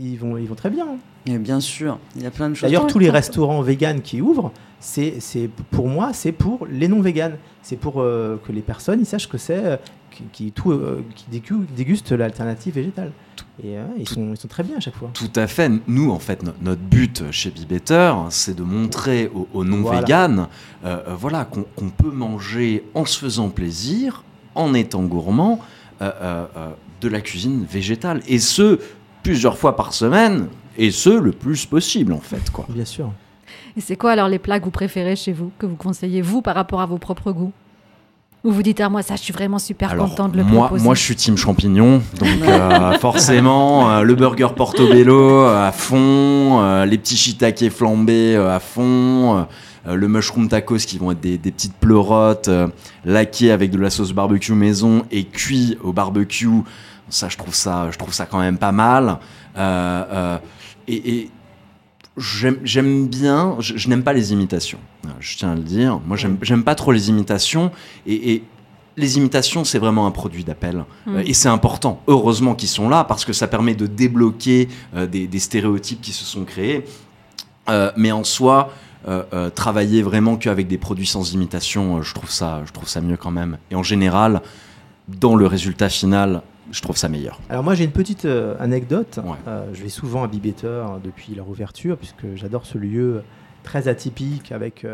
[0.00, 0.86] ils, vont ils vont très bien
[1.26, 2.68] et bien sûr il y a plein de choses.
[2.68, 5.20] D'ailleurs tous les restaurants vegan qui ouvrent c'est
[5.70, 9.38] pour moi c'est pour les non véganes c'est pour que les personnes ils sachent que
[9.38, 9.78] c'est
[10.32, 11.26] qui, tout, euh, qui
[11.76, 13.12] dégustent l'alternative végétale.
[13.62, 15.10] Et euh, ils, sont, ils, sont, très bien à chaque fois.
[15.14, 15.70] Tout à fait.
[15.86, 20.48] Nous, en fait, notre but chez Bibetter, c'est de montrer aux, non-véganes
[20.84, 25.60] euh, voilà, qu'on peut manger en se faisant plaisir, en étant gourmand,
[26.00, 28.22] de la cuisine végétale.
[28.26, 28.80] Et ce,
[29.22, 32.50] plusieurs fois par semaine, et ce, le plus possible, en fait.
[32.50, 32.66] Quoi.
[32.68, 33.12] Bien sûr.
[33.76, 36.42] Et c'est quoi alors les plats que vous préférez chez vous, que vous conseillez, vous,
[36.42, 37.52] par rapport à vos propres goûts?
[38.44, 40.84] Ou vous dites, à moi, ça, je suis vraiment super content de le moi, proposer.
[40.84, 42.02] Moi, je suis team champignon.
[42.18, 48.60] Donc, euh, forcément, euh, le burger portobello euh, à fond, les petits shiitake flambés à
[48.60, 49.46] fond.
[49.86, 52.50] le mushroom tacos qui vont être des, petites pleurotes
[53.06, 56.62] laquées avec de la sauce barbecue maison et cuit au barbecue.
[57.08, 59.18] Ça, je trouve ça, je trouve ça quand même pas mal.
[60.86, 61.30] et,
[62.16, 64.78] j'aime bien, je, n'aime pas les imitations,
[65.20, 66.00] je tiens à le dire.
[66.06, 67.70] Moi, j'aime pas trop les imitations.
[68.06, 68.42] Et,
[68.96, 70.84] les imitations, c'est vraiment un produit d'appel.
[71.06, 71.18] Mm.
[71.26, 74.68] et c'est important, heureusement qu'ils sont là, parce que ça permet de débloquer
[75.10, 76.84] des, des, stéréotypes qui se sont créés.
[77.68, 78.70] Euh, mais en soi,
[79.06, 83.00] euh, euh, travailler vraiment qu'avec des produits sans imitation, je, trouve ça, je trouve ça
[83.00, 83.58] mieux quand même.
[83.70, 84.42] Et en général,
[85.08, 87.40] dans le résultat final, je trouve ça meilleur.
[87.48, 88.26] Alors moi j'ai une petite
[88.58, 89.18] anecdote.
[89.72, 93.22] je vais souvent à Bibetter depuis leur ouverture, puisque j'adore ce lieu
[93.62, 94.86] très atypique avec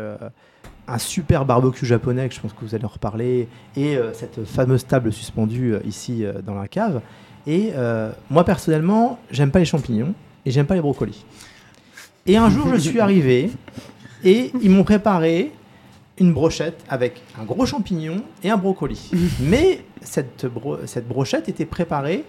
[0.87, 4.85] un super barbecue japonais, que je pense que vous allez en reparler, et cette fameuse
[4.85, 7.01] table suspendue ici dans la cave.
[7.47, 7.71] Et
[8.29, 10.13] moi personnellement, j'aime pas les champignons
[10.45, 11.25] et j'aime pas les brocolis.
[12.27, 13.49] Et un jour, je suis arrivé
[14.23, 15.51] et ils m'ont préparé
[16.21, 19.11] une brochette avec un gros champignon et un brocoli.
[19.41, 20.45] Mais cette,
[20.85, 22.23] cette brochette était préparée,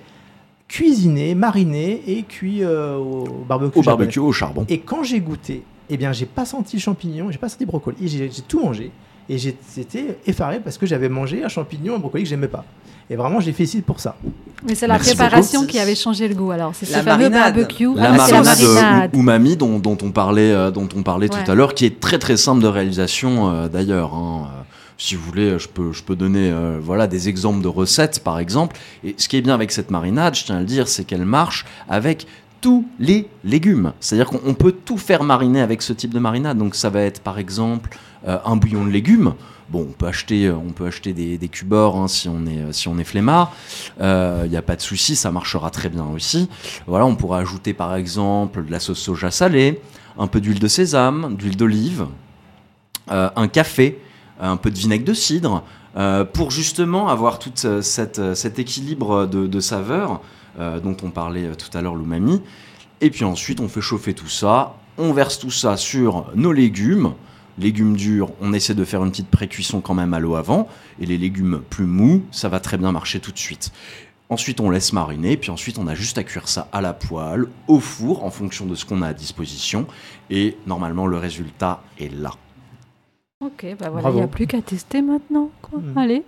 [0.66, 3.78] cuisinée, marinée et cuite euh, au barbecue.
[3.78, 4.64] Au barbecue, au charbon.
[4.68, 8.08] Et quand j'ai goûté, eh bien, j'ai pas senti champignon, j'ai pas senti brocoli.
[8.08, 8.90] J'ai tout mangé.
[9.28, 12.64] Et j'étais effaré parce que j'avais mangé un champignon, un brocoli que j'aimais pas.
[13.10, 14.16] Et vraiment, je les félicite pour ça.
[14.66, 16.50] Mais c'est la préparation qui avait changé le goût.
[16.50, 17.94] Alors, c'est ce fameux barbecue.
[17.94, 21.84] La, marinade, umami dont, dont, on parlait, euh, dont on parlait tout à l'heure, qui
[21.84, 24.14] est très très simple de réalisation euh, d'ailleurs.
[24.14, 24.46] Hein.
[24.46, 24.62] Euh,
[24.98, 28.76] si vous voulez, je peux, je peux donner voilà, des exemples de recettes, par exemple.
[29.02, 31.24] Et ce qui est bien avec cette marinade, je tiens à le dire, c'est qu'elle
[31.24, 32.26] marche avec
[32.60, 33.92] tous les légumes.
[33.98, 36.56] C'est-à-dire qu'on peut tout faire mariner avec ce type de marinade.
[36.56, 37.90] Donc ça va être par exemple
[38.26, 39.34] un bouillon de légumes.
[39.72, 42.72] Bon, on peut acheter, euh, on peut acheter des, des hein, si on est, euh,
[42.72, 43.54] si on est flemmard.
[43.96, 46.50] Il euh, n'y a pas de souci, ça marchera très bien aussi.
[46.86, 49.80] Voilà, on pourra ajouter par exemple de la sauce soja salée,
[50.18, 52.06] un peu d'huile de sésame, d'huile d'olive,
[53.08, 53.98] un café,
[54.40, 55.64] un peu de vinaigre de cidre,
[56.34, 60.20] pour justement avoir tout cet équilibre de, de saveurs
[60.58, 62.42] dont on parlait tout à l'heure, l'umami.
[63.00, 67.14] Et puis ensuite, on fait chauffer tout ça, on verse tout ça sur nos légumes
[67.58, 70.68] légumes durs, on essaie de faire une petite pré-cuisson quand même à l'eau avant.
[71.00, 73.72] Et les légumes plus mous, ça va très bien marcher tout de suite.
[74.28, 77.46] Ensuite, on laisse mariner, puis ensuite, on a juste à cuire ça à la poêle,
[77.68, 79.86] au four, en fonction de ce qu'on a à disposition.
[80.30, 82.32] Et normalement, le résultat est là.
[83.44, 85.50] Ok, bah voilà, il n'y a plus qu'à tester maintenant.
[85.72, 85.98] Mm.
[85.98, 86.22] Allez.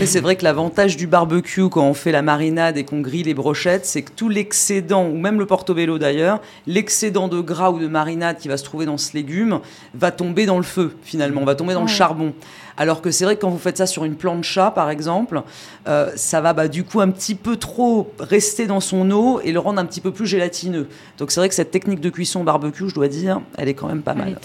[0.00, 3.22] Mais c'est vrai que l'avantage du barbecue quand on fait la marinade et qu'on grille
[3.22, 7.78] les brochettes, c'est que tout l'excédent, ou même le portobello d'ailleurs, l'excédent de gras ou
[7.78, 9.60] de marinade qui va se trouver dans ce légume
[9.94, 12.32] va tomber dans le feu finalement, va tomber dans le charbon.
[12.76, 15.42] Alors que c'est vrai que quand vous faites ça sur une plancha, par exemple,
[15.88, 19.52] euh, ça va bah, du coup un petit peu trop rester dans son eau et
[19.52, 20.88] le rendre un petit peu plus gélatineux.
[21.18, 23.88] Donc c'est vrai que cette technique de cuisson barbecue, je dois dire, elle est quand
[23.88, 24.38] même pas mal.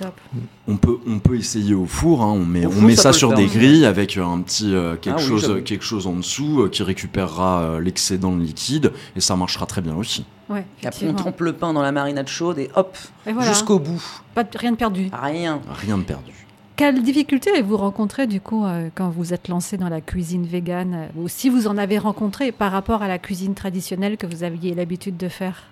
[0.68, 2.32] On peut, on peut essayer au four, hein.
[2.32, 5.62] on met, on met ça, sur des grilles avec un petit euh, quelque, ah chose,
[5.66, 10.26] quelque chose en dessous euh, qui récupérera l'excédent liquide et ça marchera très bien aussi.
[10.50, 12.98] Ouais, après, on trempe le pain dans la marinade chaude et hop,
[13.42, 14.04] jusqu'au bout.
[14.36, 15.10] Pas rien de perdu.
[15.14, 15.62] Rien.
[15.82, 16.34] Rien de perdu.
[16.76, 20.94] Quelles difficultés avez-vous rencontrées du coup euh, quand vous êtes lancé dans la cuisine végane
[20.94, 24.44] euh, ou si vous en avez rencontré par rapport à la cuisine traditionnelle que vous
[24.44, 25.64] aviez l'habitude de faire?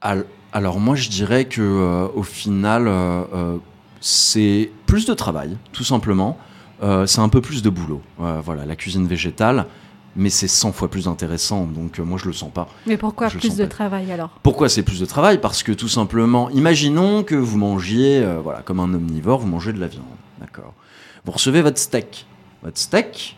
[0.00, 2.88] Alors moi je dirais que euh, au final
[4.00, 6.38] c'est plus de travail tout simplement.
[7.06, 8.00] c'est un peu plus de boulot.
[8.18, 9.66] voilà, la cuisine végétale,
[10.14, 12.68] mais c'est 100 fois plus intéressant, donc moi je le sens pas.
[12.86, 14.30] Mais pourquoi plus de travail alors?
[14.44, 15.38] Pourquoi c'est plus de travail?
[15.38, 19.80] Parce que tout simplement, imaginons que vous mangiez, voilà, comme un omnivore, vous mangez de
[19.80, 20.04] la viande.
[20.40, 20.74] D'accord.
[21.24, 22.26] Vous recevez votre steak.
[22.62, 23.36] Votre steak,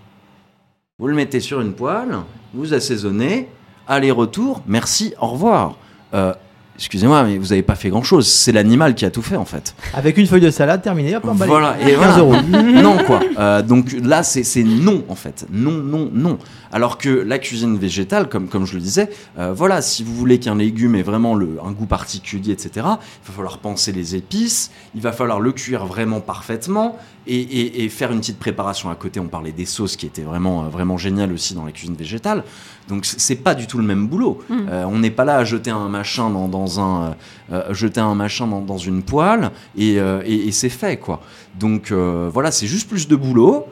[0.99, 2.17] vous le mettez sur une poêle,
[2.55, 3.49] vous assaisonnez,
[3.87, 5.77] aller-retour, merci, au revoir.
[6.15, 6.33] Euh,
[6.77, 8.27] excusez-moi, mais vous n'avez pas fait grand-chose.
[8.27, 9.75] C'est l'animal qui a tout fait, en fait.
[9.95, 12.17] Avec une feuille de salade terminée, hop, Voilà, et voilà.
[12.53, 13.21] non, quoi.
[13.39, 15.47] Euh, donc là, c'est non, en fait.
[15.51, 16.39] Non, non, non.
[16.73, 20.39] Alors que la cuisine végétale, comme, comme je le disais, euh, voilà, si vous voulez
[20.39, 24.71] qu'un légume ait vraiment le, un goût particulier, etc., il va falloir penser les épices,
[24.95, 29.21] il va falloir le cuire vraiment parfaitement et, faire une petite préparation à côté.
[29.21, 32.45] On parlait des sauces qui étaient vraiment, euh, vraiment géniales aussi dans la cuisine végétale.
[32.89, 34.41] Donc c'est pas du tout le même boulot.
[34.49, 34.55] Mm.
[34.69, 37.17] Euh, on n'est pas là à jeter un machin dans, un,
[37.71, 41.21] jeter un machin dans, une poêle et, et c'est fait quoi.
[41.59, 43.67] Donc voilà, c'est juste plus de boulot.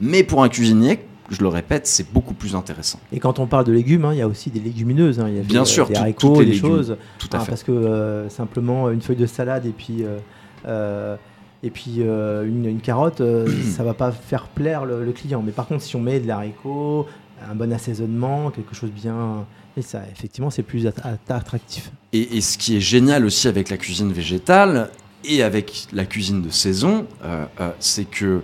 [0.00, 2.98] Mais pour un cuisinier, je le répète, c'est beaucoup plus intéressant.
[3.12, 5.20] Et quand on parle de légumes, hein, il y a aussi des légumineuses.
[5.20, 5.26] Hein.
[5.28, 6.96] Il y a Bien sûr, des haricots, des choses.
[7.18, 7.50] Tout à hein, fait.
[7.50, 10.18] Parce que euh, simplement une feuille de salade et puis, euh,
[10.66, 11.16] euh,
[11.62, 13.22] et puis une, carotte,
[13.76, 15.42] ça va pas faire plaire le, client.
[15.44, 17.06] Mais par contre, si on met de l'haricot,
[17.48, 19.46] un bon assaisonnement, quelque chose bien.
[19.76, 20.88] Et ça, effectivement, c'est plus
[21.28, 21.92] attractif.
[22.12, 24.90] Et, et, ce qui est génial aussi avec la cuisine végétale,
[25.24, 27.06] et avec la cuisine de saison,
[27.78, 28.40] c'est que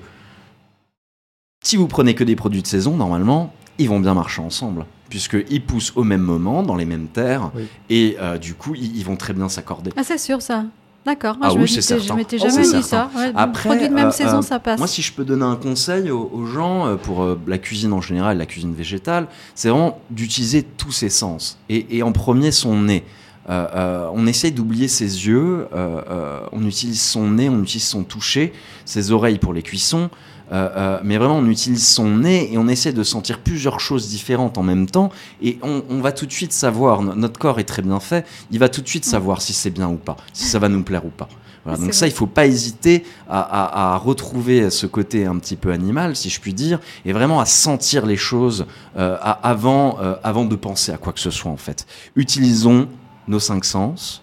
[1.67, 5.63] si vous prenez que des produits de saison, normalement, ils vont bien marcher ensemble puisqu'ils
[5.63, 7.53] poussent au même moment, dans les mêmes terres,
[7.89, 9.93] et du coup, ils, vont très bien s'accorder.
[9.97, 10.65] Ah, c'est sûr ça
[11.05, 13.09] D'accord, ah, je, oui, je m'étais oh, jamais dit ça.
[13.37, 14.79] Après, produits de même saison, ça passe.
[14.79, 18.47] Moi, si je peux donner un conseil aux, gens pour la cuisine en général, la
[18.47, 21.57] cuisine végétale, c'est vraiment d'utiliser tous ses sens.
[21.69, 23.05] Et, et, en premier, son nez.
[23.49, 28.03] Euh, euh, on essaye d'oublier ses yeux, euh, on utilise son nez, on utilise son
[28.03, 28.53] toucher,
[28.85, 30.11] ses oreilles pour les cuissons,
[30.51, 34.63] mais vraiment on utilise son nez et on essaie de sentir plusieurs choses différentes en
[34.63, 35.11] même temps
[35.43, 38.69] et on, va tout de suite savoir, notre corps est très bien fait, il va
[38.69, 41.11] tout de suite savoir si c'est bien ou pas, si ça va nous plaire ou
[41.11, 41.29] pas.
[41.67, 46.31] donc ça, il faut pas hésiter à, retrouver ce côté un petit peu animal, si
[46.31, 51.13] je puis dire, et vraiment à sentir les choses avant, avant de penser à quoi
[51.13, 51.87] que ce soit en fait.
[52.15, 52.89] Utilisons
[53.29, 54.23] nos cinq sens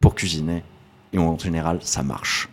[0.00, 0.62] pour cuisiner.
[1.12, 2.48] Et en général, ça marche.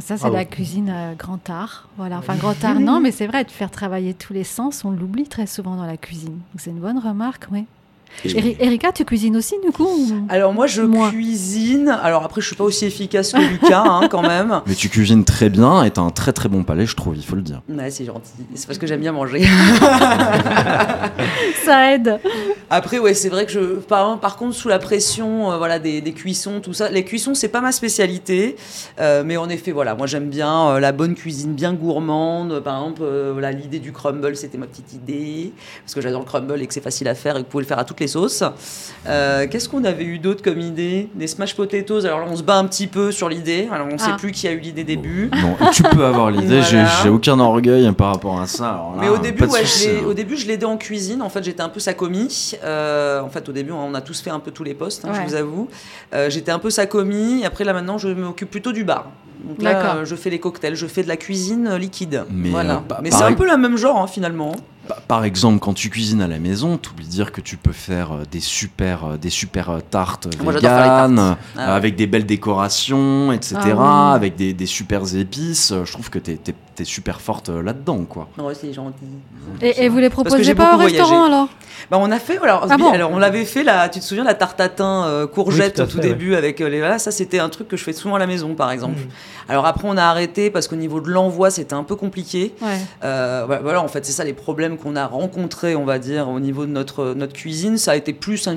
[0.00, 1.88] Ça, c'est la cuisine euh, grand art.
[1.96, 2.18] Voilà.
[2.18, 5.28] Enfin, grand art, non, mais c'est vrai, de faire travailler tous les sens, on l'oublie
[5.28, 6.40] très souvent dans la cuisine.
[6.56, 7.66] C'est une bonne remarque, oui.
[8.24, 9.88] Erika, tu cuisines aussi du coup
[10.28, 11.88] Alors moi je cuisine.
[12.02, 14.62] Alors après je suis pas aussi efficace que Lucas hein, quand même.
[14.66, 17.16] Mais tu cuisines très bien et tu as un très très bon palais je trouve,
[17.16, 17.62] il faut le dire.
[17.68, 18.32] Ouais c'est gentil.
[18.54, 19.42] C'est parce que j'aime bien manger.
[21.64, 22.18] Ça aide.
[22.70, 26.02] Après ouais c'est vrai que je par, par contre sous la pression euh, voilà des,
[26.12, 26.88] cuissons tout ça.
[26.90, 28.56] Les cuissons c'est pas ma spécialité,
[29.00, 32.60] euh, mais en effet voilà moi j'aime bien euh, la bonne cuisine bien gourmande.
[32.60, 33.02] Par exemple
[33.32, 35.52] voilà l'idée du crumble c'était ma petite idée
[35.82, 37.64] parce que j'adore le crumble et que c'est facile à faire et que vous pouvez
[37.64, 38.44] le faire à toutes les sauces.
[39.08, 42.04] Euh, qu'est-ce qu'on avait eu d'autre comme idée Des smash potatoes.
[42.04, 43.68] Alors là, on se bat un petit peu sur l'idée.
[43.70, 44.16] Alors on ne sait ah.
[44.18, 45.30] plus qui a eu l'idée début.
[45.32, 46.60] Non, tu peux avoir l'idée.
[46.62, 48.82] J'ai aucun orgueil par rapport à ça.
[48.98, 51.22] Mais au début, ouais, je au début, je l'aidais en cuisine.
[51.22, 52.52] En fait, j'étais un peu sa commis.
[52.64, 55.12] Euh, en fait, au début, on a tous fait un peu tous les postes, hein,
[55.14, 55.68] je vous avoue.
[56.14, 57.44] Euh, j'étais un peu sa commis.
[57.44, 59.06] Après, là, maintenant, je m'occupe plutôt du bar.
[59.44, 62.24] Donc là, je fais les cocktails, je fais de la cuisine liquide.
[62.30, 62.82] Mais, voilà.
[63.02, 64.54] Mais c'est un peu le même genre, hein, finalement.
[65.08, 67.72] Par exemple, quand tu cuisines à la maison, tu oublies de dire que tu peux
[67.72, 73.32] faire euh, des super, euh, des super euh, tartes véganes, ah avec des belles décorations,
[73.32, 75.72] etc., ah avec des, des super épices.
[75.84, 78.28] Je trouve que tu es, super forte là-dedans, quoi.
[78.38, 79.06] Ouais, c'est gentil.
[79.62, 81.48] Et, vous les proposez pas au restaurant alors?
[81.90, 84.34] Bah, on a fait, alors, ah alors on l'avait fait, là, tu te souviens, la
[84.34, 86.78] tarte à thym courgette au tout début avec les.
[86.78, 88.98] Voilà, ça c'était un truc que je fais souvent à la maison, par exemple.
[88.98, 89.50] Mm.
[89.50, 92.54] Alors après, on a arrêté parce qu'au niveau de l'envoi, c'était un peu compliqué.
[93.00, 96.66] voilà, en fait, c'est ça les problèmes qu'on a rencontré, on va dire, au niveau
[96.66, 98.48] de notre, notre cuisine, ça a été plus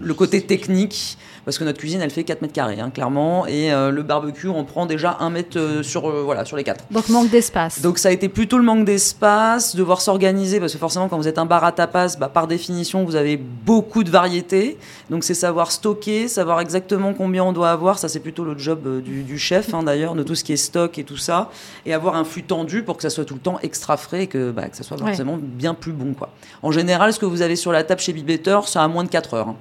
[0.00, 3.72] le côté technique parce que notre cuisine, elle fait 4 mètres carrés, hein, clairement, et
[3.72, 6.84] euh, le barbecue, on prend déjà 1 mètre euh, sur, euh, voilà, sur les 4.
[6.90, 7.80] Donc manque d'espace.
[7.80, 11.26] Donc ça a été plutôt le manque d'espace, devoir s'organiser, parce que forcément, quand vous
[11.26, 14.78] êtes un bar à tapas, bah, par définition, vous avez beaucoup de variétés.
[15.10, 19.02] Donc c'est savoir stocker, savoir exactement combien on doit avoir, ça c'est plutôt le job
[19.02, 21.50] du, chef, hein, d'ailleurs, de tout ce qui est stock et tout ça,
[21.86, 24.26] et avoir un flux tendu pour que ça soit tout le temps extra frais et
[24.28, 26.14] que, bah, que ça soit forcément bien plus bon.
[26.14, 26.30] Quoi.
[26.62, 29.08] En général, ce que vous avez sur la table chez Bibetter, ça a moins de
[29.08, 29.48] 4 heures.
[29.48, 29.56] Hein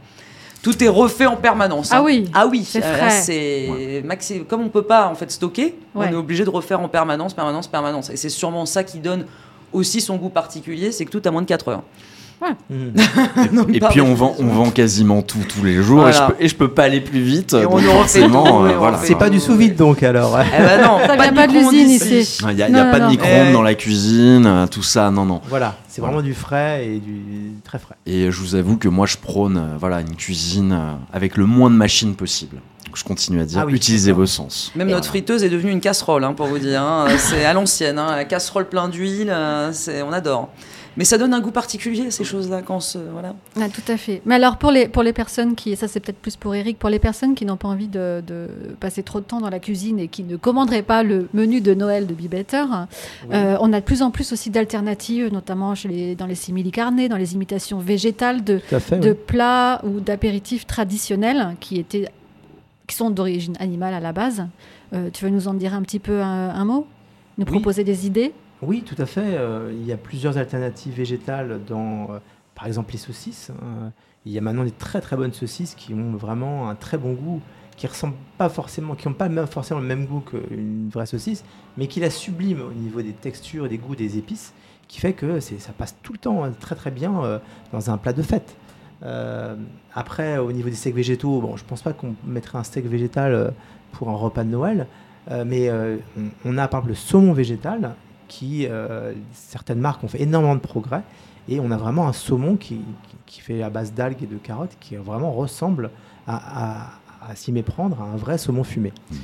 [0.62, 1.92] tout est refait en permanence.
[1.92, 1.98] Hein.
[2.00, 2.30] Ah oui.
[2.34, 2.64] Ah oui.
[2.64, 2.82] C'est
[3.70, 7.34] euh, Comme on peut pas en fait stocker, on est obligé de refaire en permanence,
[7.34, 8.10] permanence, permanence.
[8.10, 9.26] Et c'est sûrement ça qui donne
[9.74, 11.84] aussi son goût particulier, c'est que tout a moins de 4 heures.
[13.74, 16.48] et, puis on vend, on vend quasiment tout tous les jours et, je peux, et
[16.48, 17.54] je peux pas aller plus vite.
[17.54, 19.00] Et on forcément, euh, voilà.
[19.04, 20.40] C'est pas du sous vide donc alors.
[20.40, 22.40] Eh ben non, ça vient pas de l'usine ici.
[22.50, 25.42] Il n'y a, pas de micro-ondes dans la cuisine, euh, tout ça, non non.
[25.50, 27.96] Voilà, c'est vraiment du frais et du très frais.
[28.08, 30.78] Et je vous avoue que moi je prône euh, voilà une cuisine
[31.14, 32.58] avec le moins de machines possible.
[32.96, 34.72] je continue à dire, ah utilisez vos sens.
[34.76, 36.82] Même notre friteuse est devenue une casserole, hein, pour vous dire.
[36.82, 37.06] Hein.
[37.18, 38.16] C'est à l'ancienne, hein.
[38.16, 40.50] la casserole plein d'huile, on adore.
[40.98, 43.34] Mais ça donne un goût particulier, ces choses-là, quand se, voilà.
[43.60, 44.22] Ah, tout à fait.
[44.26, 46.90] Mais alors, pour les, pour les personnes qui, ça c'est peut-être plus pour Eric, pour
[46.90, 48.48] les personnes qui n'ont pas envie de, de,
[48.80, 51.74] passer trop de temps dans la cuisine et qui ne commanderaient pas le menu de
[51.74, 52.66] Noël de Bibetter,
[53.32, 56.72] euh, on a de plus en plus aussi d'alternatives, notamment chez les, dans les simili
[56.72, 58.60] carnés, dans les imitations végétales de,
[58.92, 62.10] de plats ou d'apéritifs traditionnels qui, étaient,
[62.88, 64.46] qui sont d'origine animale à la base.
[64.94, 66.86] Euh, tu veux nous en dire un petit peu un, mot?
[67.38, 68.34] Nous proposer des idées?
[68.62, 69.38] Oui, tout à fait.
[69.38, 72.20] Euh, il y a plusieurs alternatives végétales dans, euh,
[72.54, 73.50] par exemple, les saucisses.
[73.50, 73.92] Hein.
[74.26, 77.14] Il y a maintenant des très très bonnes saucisses qui ont vraiment un très bon
[77.14, 77.42] goût,
[77.76, 81.44] qui ressemblent pas forcément, qui n'ont pas même, forcément le même goût qu'une vraie saucisse,
[81.76, 84.54] mais qui la sublime au niveau des textures, des goûts, des épices,
[84.88, 87.40] qui fait que ça passe tout le temps hein, très très bien euh,
[87.72, 88.56] dans un plat de fête.
[89.96, 93.54] après, au niveau des steaks végétaux, bon, je pense pas qu'on mettrait un steak végétal
[93.92, 94.86] pour un repas de Noël,
[95.44, 96.00] mais on,
[96.46, 97.96] on, a par exemple le saumon végétal
[98.32, 101.04] qui, euh, certaines marques ont fait énormément de progrès.
[101.50, 102.80] Et on a vraiment un saumon qui,
[103.26, 105.90] qui, fait à base d'algues et de carottes qui vraiment ressemble
[106.26, 106.92] à,
[107.28, 109.16] à, s'y méprendre à un vrai saumon fumé, mmh.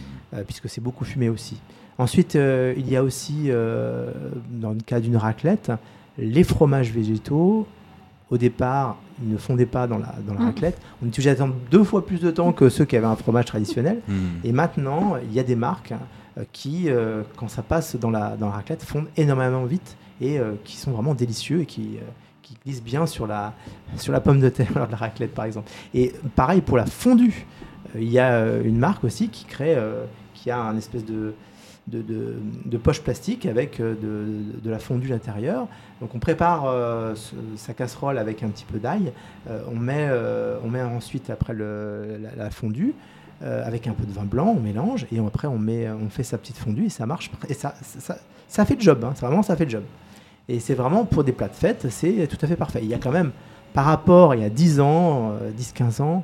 [0.45, 1.57] puisque c'est beaucoup fumé aussi.
[1.97, 5.71] Ensuite, il y a aussi, dans le cas d'une raclette,
[6.17, 7.67] les fromages végétaux.
[8.29, 10.45] Au départ, ils ne fondaient pas dans la, dans la mmh.
[10.45, 10.81] raclette.
[11.01, 13.45] On est obligé d'attendre deux fois plus de temps que ceux qui avaient un fromage
[13.45, 14.01] traditionnel.
[14.07, 14.13] Mmh.
[14.43, 15.93] Et maintenant, il y a des marques
[16.51, 16.87] qui,
[17.35, 21.15] quand ça passe dans la, dans la raclette, fondent énormément vite et qui sont vraiment
[21.15, 21.97] délicieux et qui,
[22.47, 23.53] qui glisse bien sur la,
[23.97, 25.69] sur la pomme de terre lors de la raclette, par exemple.
[25.93, 27.45] Et pareil pour la fondue.
[27.95, 31.05] Euh, il y a euh, une marque aussi qui crée, euh, qui a un espèce
[31.05, 31.33] de,
[31.87, 32.03] de,
[32.65, 33.95] de, poche plastique avec de,
[34.61, 35.67] de la fondue à l'intérieur.
[36.01, 36.65] Donc on prépare
[37.55, 39.13] sa casserole avec un petit peu d'ail.
[39.47, 40.09] on, met,
[40.63, 42.93] on met ensuite après le, la, fondue.
[43.41, 46.37] Avec un peu de vin blanc, on mélange et après on, met, on fait sa
[46.37, 47.31] petite fondue et ça marche.
[47.49, 47.75] Et ça,
[48.47, 49.83] ça, fait le job, hein, vraiment ça fait le job.
[50.49, 52.79] Et c'est vraiment pour des plats de fête, c'est tout à fait parfait.
[52.81, 53.31] Il y a quand même,
[53.73, 56.23] par rapport il y a 10 ans, 10-15 euh, ans,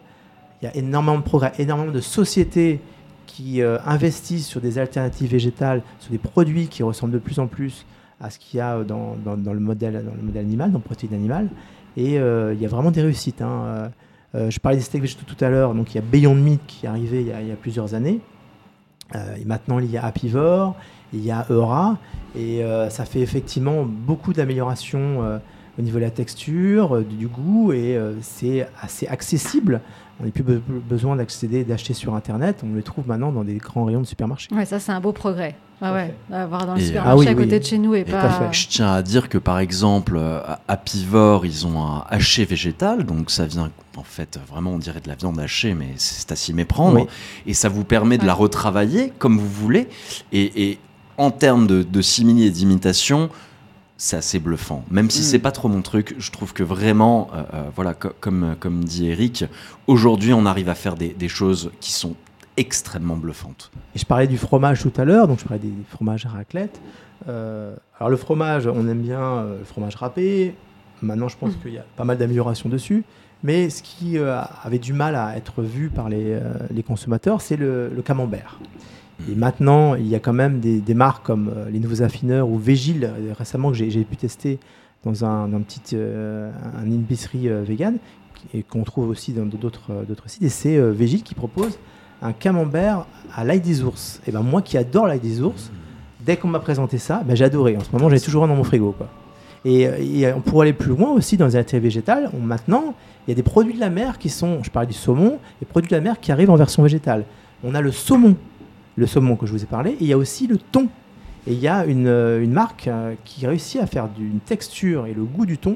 [0.62, 2.80] il y a énormément de progrès, énormément de sociétés
[3.26, 7.48] qui euh, investissent sur des alternatives végétales, sur des produits qui ressemblent de plus en
[7.48, 7.86] plus
[8.22, 10.84] à ce qu'il y a dans, dans, le modèle, dans le modèle animal, dans le
[10.84, 11.50] protéine animale.
[11.98, 13.42] Et euh, il y a vraiment des réussites.
[13.42, 13.92] Hein.
[14.34, 16.86] Je parlais des steaks végétaux tout à l'heure, donc il y a Beyond Meat qui
[16.86, 18.20] est arrivé il y a, plusieurs années.
[19.14, 20.76] et maintenant, il y a Apivore,
[21.14, 21.98] il y a Eura,
[22.36, 25.38] et euh, ça fait effectivement beaucoup d'améliorations euh,
[25.78, 29.82] au niveau de la texture, euh, du goût, et c'est assez accessible.
[30.24, 32.64] On n'a plus besoin d'accéder, d'acheter sur Internet.
[32.64, 34.48] On les trouve maintenant dans des grands rayons de supermarché.
[34.54, 35.56] Ouais, ça c'est un beau progrès.
[35.82, 38.50] Ah ouais, avoir dans le supermarché à côté de chez nous et, pas.
[38.54, 40.18] Je tiens à dire que par exemple,
[40.68, 45.02] à Pivor, ils ont un haché végétal, donc ça vient en fait vraiment on dirait
[45.02, 47.06] de la viande hachée, mais c'est à s'y méprendre,
[47.46, 49.90] et ça vous permet de la retravailler comme vous voulez.
[50.32, 50.80] Et, et
[51.18, 53.30] en termes de, simili et d'imitation,
[54.04, 54.84] c'est assez bluffant.
[54.92, 57.94] Même si ce c'est pas trop mon truc, je trouve que vraiment, euh, euh, voilà,
[57.94, 59.46] comme, comme dit Eric,
[59.88, 62.18] aujourd'hui on arrive à faire des, choses qui sont
[62.58, 63.72] extrêmement bluffantes.
[63.96, 66.82] Et je parlais du fromage tout à l'heure, donc je parlais des fromages à raclette.
[67.30, 70.54] Euh, alors le fromage, on aime bien le fromage râpé.
[71.02, 71.60] Maintenant, je pense mm.
[71.62, 73.06] qu'il y a pas mal d'améliorations dessus.
[73.42, 76.38] Mais ce qui avait du mal à être vu par les,
[76.86, 78.60] consommateurs, c'est le, le camembert.
[79.30, 82.58] Et maintenant, il y a quand même des, marques comme euh, les Nouveaux Affineurs ou
[82.58, 84.60] Végil, euh, récemment que j'ai pu tester
[85.04, 87.98] dans un, petit euh, un épicerie vegan
[88.54, 89.92] et qu'on trouve aussi dans d'autres
[90.28, 90.44] sites.
[90.44, 91.78] Et c'est Végil qui propose
[92.22, 94.22] un camembert à l'ail des ours.
[94.28, 95.72] Et ben moi qui adore l'ail des ours,
[96.26, 97.76] dès qu'on m'a présenté ça, ben j'ai adoré.
[97.76, 98.94] En ce moment, j'ai toujours un dans mon frigo.
[98.98, 99.10] Quoi.
[99.66, 99.88] Et,
[100.34, 102.30] on pourrait aller plus loin aussi dans les alternatives végétales.
[102.42, 102.96] maintenant,
[103.28, 105.66] il y a des produits de la mer qui sont, je parlais du saumon, des
[105.66, 107.26] produits de la mer qui arrivent en version végétale.
[107.64, 108.36] On a le saumon
[108.96, 110.88] le saumon que je vous ai parlé, et il y a aussi le thon.
[111.46, 115.14] Et il y a une, euh, marque euh, qui réussit à faire une texture et
[115.14, 115.76] le goût du thon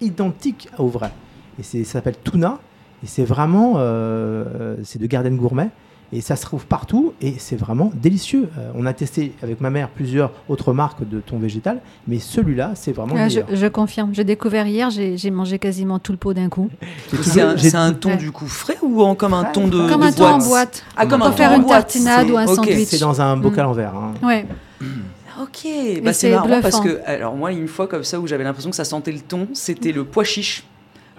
[0.00, 1.12] identique au vrai.
[1.58, 2.58] Et ça s'appelle Tuna,
[3.02, 5.70] et c'est vraiment, euh, c'est de Garden Gourmet.
[6.12, 8.48] Et ça se trouve partout et c'est vraiment délicieux.
[8.58, 12.72] Euh, on a testé avec ma mère plusieurs autres marques de thon végétal, mais celui-là,
[12.74, 14.14] c'est vraiment ah, je, je, confirme.
[14.14, 16.70] J'ai découvert hier, j'ai mangé quasiment tout le pot d'un coup.
[17.22, 20.38] C'est un, thon du coup frais ou comme un thon de Comme un thon en
[20.38, 20.84] boîte.
[20.96, 22.86] Ah, comme on peut faire une tartinade ou un sandwich.
[22.86, 23.94] C'est dans un bocal en verre.
[23.94, 24.14] Hein.
[24.22, 24.46] Ouais.
[25.42, 25.68] Ok,
[26.02, 28.76] bah c'est marrant parce que alors moi une fois comme ça où j'avais l'impression que
[28.76, 30.64] ça sentait le thon, c'était le pois chiche.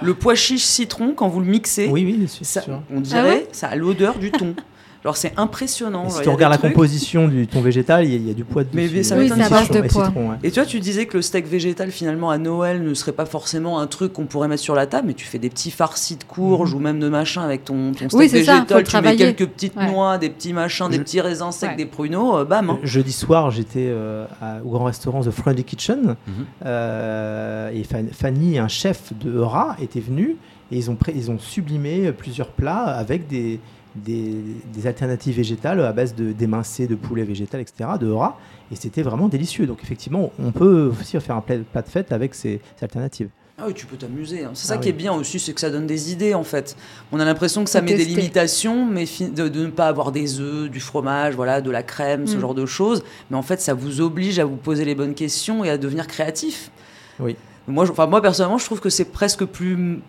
[0.01, 2.61] Le pois chiche citron quand vous le mixez, oui oui, ça,
[2.93, 4.55] on dirait ah ça a l'odeur du thon.
[5.03, 6.09] Alors c'est impressionnant.
[6.09, 9.03] si tu regardes la composition du thon végétal, il y, a du poids de Mais
[9.03, 10.11] ça oui, de poids.
[10.43, 13.25] Et tu vois, tu disais que le steak végétal finalement à Noël ne serait pas
[13.25, 16.17] forcément un truc qu'on pourrait mettre sur la table, mais tu fais des petits farcis
[16.17, 16.77] de courges mhm.
[16.77, 18.83] ou même de machin avec ton, steak végétal.
[18.83, 22.45] tu mets quelques petites noix, des petits machins, des petits raisins secs, des pruneaux, euh,
[22.45, 22.69] bam.
[22.69, 22.79] Hein.
[22.83, 24.25] Jeudi soir, j'étais euh,
[24.65, 26.33] au grand restaurant The Friendly Kitchen mhm.
[26.65, 30.37] euh, et Fanny, un chef de rat, était venu
[30.71, 33.59] et ils ont, ils ont sublimé plusieurs plats avec des
[34.03, 38.37] des, alternatives végétales à base de d'émincés, de poulet végétal, etc., de rat.
[38.71, 39.65] Et c'était vraiment délicieux.
[39.65, 43.29] Donc effectivement, on peut aussi faire un plat, de fête avec ces, alternatives.
[43.59, 44.43] Ah oui, tu peux t'amuser.
[44.43, 44.51] Hein.
[44.53, 46.75] C'est ça ah qui est bien aussi, c'est que ça donne des idées en fait.
[47.11, 50.69] On a l'impression que ça met des limitations, mais de, ne pas avoir des œufs,
[50.69, 52.39] du fromage, voilà, de la crème, ce mm.
[52.39, 53.03] genre de choses.
[53.31, 56.05] Mais en fait, ça vous oblige à vous poser les bonnes questions et à devenir
[56.05, 56.71] créatif.
[57.19, 57.35] Oui.
[57.67, 60.01] Moi, enfin, moi personnellement, je trouve que c'est presque plus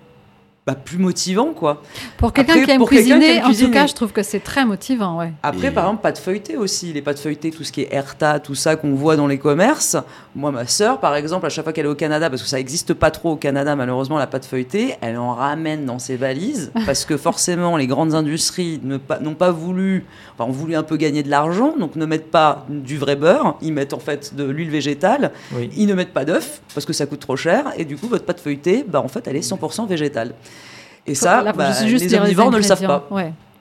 [0.69, 1.83] bah, plus motivant quoi.
[2.19, 5.33] Pour quelqu'un qui aime cuisiner, en tout cas, je trouve que c'est très motivant, ouais.
[5.43, 8.55] Après, par exemple, pâte feuilletée aussi, les pâtes feuilletées, tout ce qui est Erta, tout
[8.55, 9.97] ça qu'on voit dans les commerces.
[10.37, 12.59] Moi, ma sœur, par exemple, à chaque fois qu'elle est au Canada, parce que ça
[12.59, 16.71] n'existe pas trop au Canada, malheureusement, la pâte feuilletée, elle en ramène dans ses valises,
[16.85, 20.05] parce que forcément, les grandes industries n'ont pas, pas voulu,
[20.35, 23.57] enfin, ont voulu un peu gagner de l'argent, donc ne mettent pas du vrai beurre,
[23.63, 25.33] ils mettent en fait de l'huile végétale,
[25.75, 28.27] ils ne mettent pas d'œufs, parce que ça coûte trop cher, et du coup, votre
[28.27, 30.35] pâte feuilletée, bah, en fait, elle est 100% végétale.
[31.09, 33.09] Et ça, bah, les omnivores ne le savent pas.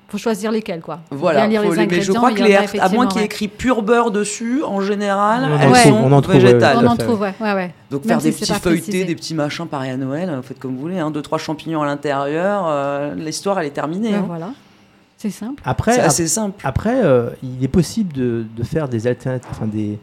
[0.09, 0.99] faut choisir lesquels, quoi.
[1.11, 3.17] Voilà, lire faut les les- mais je crois que les a RT, à moins qu'il
[3.17, 3.25] y ait ouais.
[3.25, 6.77] écrit pur beurre dessus, en général, On elles trouve, sont on en trouve, ouais, végétales.
[6.81, 7.73] On en trouve, ouais, ouais, ouais.
[7.91, 9.03] Donc Même faire des si c'est petits feuilletés, précisé.
[9.05, 11.81] des petits machins pareil à Noël, euh, faites comme vous voulez, hein, deux trois champignons
[11.81, 14.11] à l'intérieur, euh, l'histoire elle est terminée.
[14.11, 14.23] Ben hein.
[14.27, 14.49] voilà,
[15.17, 15.61] c'est simple.
[15.65, 16.61] Après, assez simple.
[16.65, 19.99] après euh, il est possible de, de faire des alternatives, enfin des,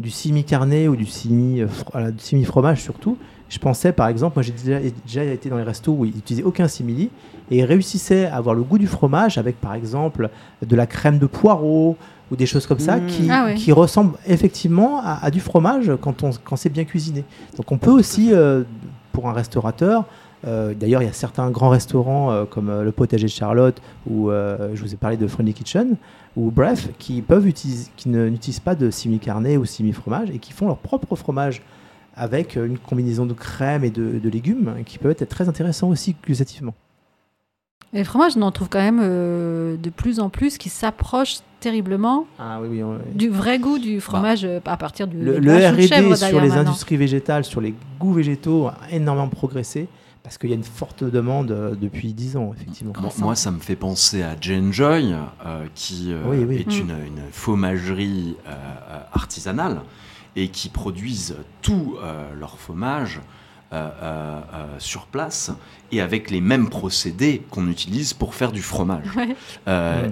[0.00, 3.16] du simi-carné ou du simi, euh, du simi-fromage surtout.
[3.54, 6.42] Je pensais par exemple, moi j'ai déjà, déjà été dans les restos où ils n'utilisaient
[6.42, 7.08] aucun simili
[7.52, 10.28] et ils réussissaient à avoir le goût du fromage avec par exemple
[10.66, 11.96] de la crème de poireau
[12.32, 13.06] ou des choses comme ça Mmh.
[13.06, 13.54] qui, Ah ouais.
[13.54, 17.22] qui ressemblent effectivement à, à du fromage quand, on, quand c'est bien cuisiné.
[17.56, 18.64] Donc on peut aussi, euh,
[19.12, 20.04] pour un restaurateur,
[20.48, 23.80] euh, d'ailleurs il y a certains grands restaurants euh, comme euh, le potager de Charlotte
[24.10, 25.94] ou euh, je vous ai parlé de Friendly Kitchen
[26.36, 30.30] ou bref, qui peuvent utiliser, qui ne- n'utilisent pas de simi carné ou simi fromage
[30.30, 31.62] et qui font leur propre fromage
[32.16, 35.88] avec euh, une combinaison de crème et de, de légumes qui peuvent être très intéressants
[35.88, 36.74] aussi gustativement.
[37.92, 41.38] Et le fromage, on en trouve quand même euh, de plus en plus qui s'approchent
[41.60, 42.82] terriblement Ah oui, oui.
[42.82, 45.86] on- du vrai goût du fromage euh, à partir du Le, le R&D
[46.16, 46.62] sur les maintenant.
[46.62, 49.86] industries végétales, sur les goûts végétaux a énormément progressé
[50.24, 52.94] parce qu'il y a une forte demande depuis 10 ans, effectivement.
[52.98, 55.12] Moi, moi, ça me fait penser à Jane Joy,
[55.44, 56.56] euh, qui euh, Oui, oui.
[56.56, 56.80] est Mm.
[56.80, 58.52] une, une fromagerie euh,
[59.12, 59.82] artisanale
[60.36, 63.20] et qui produisent tout euh, leur fromage
[63.72, 64.40] euh, euh,
[64.78, 65.50] sur place
[65.90, 69.06] et avec les mêmes procédés qu'on utilise pour faire du fromage.
[69.16, 69.36] Ouais.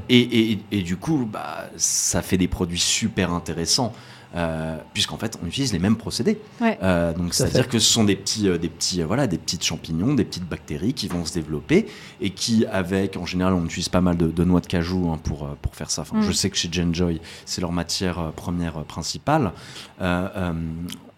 [0.09, 3.93] Et, et- et du coup, bah, ça fait des produits super intéressants.
[4.35, 6.39] Euh, puisqu'en fait on utilise les mêmes procédés.
[6.61, 6.79] Ouais.
[6.83, 9.39] Euh, donc à c'est-à-dire que ce sont des petits, euh, des petits, euh, voilà, des
[9.39, 11.87] petites champignons, des petites bactéries qui vont se développer
[12.21, 15.19] et qui, avec, en général, on utilise pas mal de, de noix de cajou hein,
[15.23, 16.03] pour, euh, pour faire ça.
[16.03, 16.23] Enfin, Mm.
[16.23, 19.53] Je sais que chez Genjoy, c'est leur matière euh, première euh, principale.
[20.01, 20.53] Euh, euh,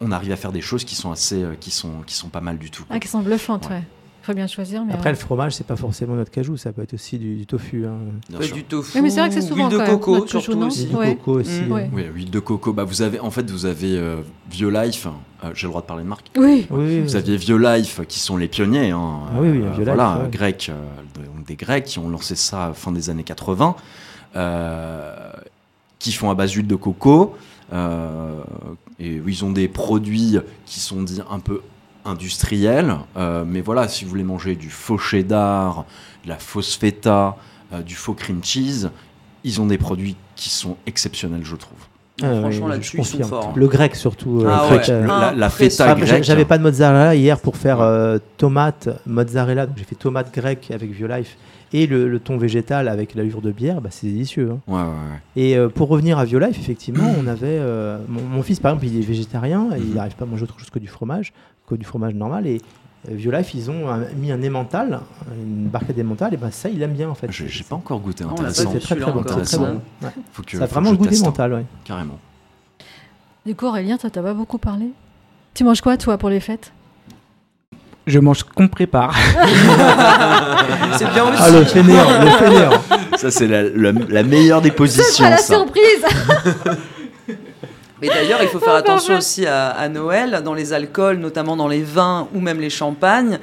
[0.01, 2.41] on arrive à faire des choses qui sont assez, euh, qui sont, qui sont pas
[2.41, 2.85] mal du tout.
[2.91, 3.77] Ah, qui sont bluffantes, Ouais.
[3.77, 3.83] ouais.
[4.25, 4.83] Il faut bien choisir.
[4.87, 5.13] Mais Après, ouais.
[5.13, 7.85] le fromage, c'est pas forcément notre cajou, ça peut être aussi du, du tofu.
[7.87, 7.99] Hein.
[8.39, 8.57] Ouais, sûr.
[8.57, 10.87] du tofu, Oui, mais c'est vrai que c'est souvent huile de même, coco surtout aussi.
[10.87, 11.15] du Ouais.
[11.17, 11.61] coco aussi.
[11.61, 11.73] Mm.
[11.73, 11.87] euh.
[11.93, 12.73] Oui, huile de coco.
[12.73, 15.07] Bah, vous avez, en fait, vous avez euh, Violife.
[15.45, 16.31] euh, J'ai le droit de parler de marque.
[16.39, 16.67] Oui.
[16.71, 17.17] Oui, Vous oui.
[17.17, 18.93] aviez Violife qui sont les pionniers.
[18.93, 20.31] hein, Ah oui, oui, euh, Violife, voilà, ouais.
[20.31, 23.77] grecs, euh, donc des Grecs qui ont lancé ça fin des années 80,
[24.37, 25.15] euh,
[25.99, 27.35] qui font à base d'huile de coco.
[27.75, 28.41] euh,
[29.01, 31.61] et ils ont des produits qui sont dits un peu
[32.05, 32.95] industriels.
[33.17, 35.85] euh, mais voilà, si vous voulez manger du faux cheddar,
[36.25, 37.37] de la fausse feta,
[37.73, 38.91] euh, du faux cream cheese,
[39.45, 41.79] ils ont des produits qui sont exceptionnels, je trouve.
[42.23, 43.29] Ah, oui, Franchement, je là-dessus, ils sont confirme.
[43.31, 43.53] forts.
[43.57, 44.41] Le grec surtout.
[44.43, 44.89] euh, Ah ouais.
[44.91, 45.51] euh, La, la Impressionnant.
[45.51, 46.25] feta Ah, grecque.
[46.25, 50.71] J'avais pas de mozzarella hier pour faire euh, tomate mozzarella, donc j'ai fait tomate grecque
[50.73, 51.37] avec Violife
[51.75, 54.53] et le, le thon végétal avec la levure de bière, bah, c'est délicieux.
[54.53, 54.61] hein.
[54.67, 55.21] Ouais, ouais, ouais.
[55.37, 58.87] Et euh, pour revenir à Violife, effectivement, on avait euh, mon, mon fils par exemple,
[58.87, 59.95] il est végétarien, et il Mhm.
[59.95, 61.33] n'arrive pas à manger autre chose que du fromage,
[61.67, 62.47] que du fromage normal.
[62.47, 62.63] Et
[63.11, 65.01] euh, Violife, ils ont un- mis un emmental,
[65.37, 67.31] une barquette d'emmental, et ben ça, il aime bien en fait.
[67.31, 68.25] J'ai pas encore goûté.
[68.25, 68.71] Intéressant.
[68.73, 69.59] C'est très très bon, très très ça.
[69.59, 69.81] bon.
[70.03, 70.09] Ouais.
[70.33, 71.65] Faut que, Ça a vraiment le goût ouais.
[71.85, 72.19] Carrément.
[73.45, 74.87] Du coup, Aurélien, toi, t'as pas beaucoup parlé?
[75.53, 76.73] Tu manges quoi, toi, pour les fêtes?
[78.07, 79.15] Je mange ce qu'on prépare.
[80.99, 81.43] C'est bien aussi.
[81.43, 82.71] Ah le fainéant, le fainéant.
[83.17, 85.25] Ça, c'est la, la- la meilleure des C'est positions.
[85.25, 85.55] pas la ça.
[85.55, 86.05] surprise
[88.07, 91.69] Mais d'ailleurs, il faut faire attention aussi à, à Noël, dans les alcools, notamment dans
[91.69, 93.39] les vins ou même les champagnes.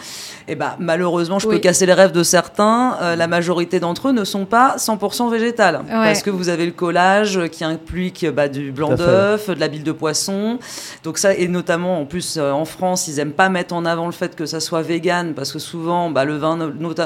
[0.47, 2.97] Et bah, malheureusement, je peux casser les rêves de certains.
[3.01, 5.81] euh, la majorité d'entre eux ne sont pas 100% végétales.
[5.89, 9.67] Parce que vous avez le collage euh, qui implique bah, du blanc d'œuf, de la
[9.67, 10.59] bile de poisson.
[11.03, 14.05] Donc ça, et notamment en plus euh, en France, ils aiment pas mettre en avant
[14.07, 16.57] le fait que ça soit vegan parce que souvent, bah, le vin,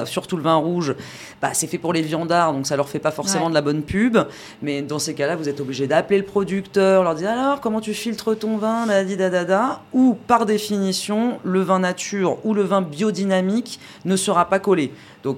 [0.06, 0.96] surtout le vin rouge,
[1.42, 3.50] bah, c'est fait pour les viandards, donc ça leur fait pas forcément Ouais.
[3.50, 4.18] de la bonne pub.
[4.62, 7.94] Mais dans ces cas-là, vous êtes obligé d'appeler le producteur, leur dire alors comment tu
[7.94, 9.82] filtres ton vin, dadadi, dadada.
[9.94, 14.92] Ou par définition, le vin nature ou le vin biodynamique ne sera pas collé.
[15.24, 15.38] Donc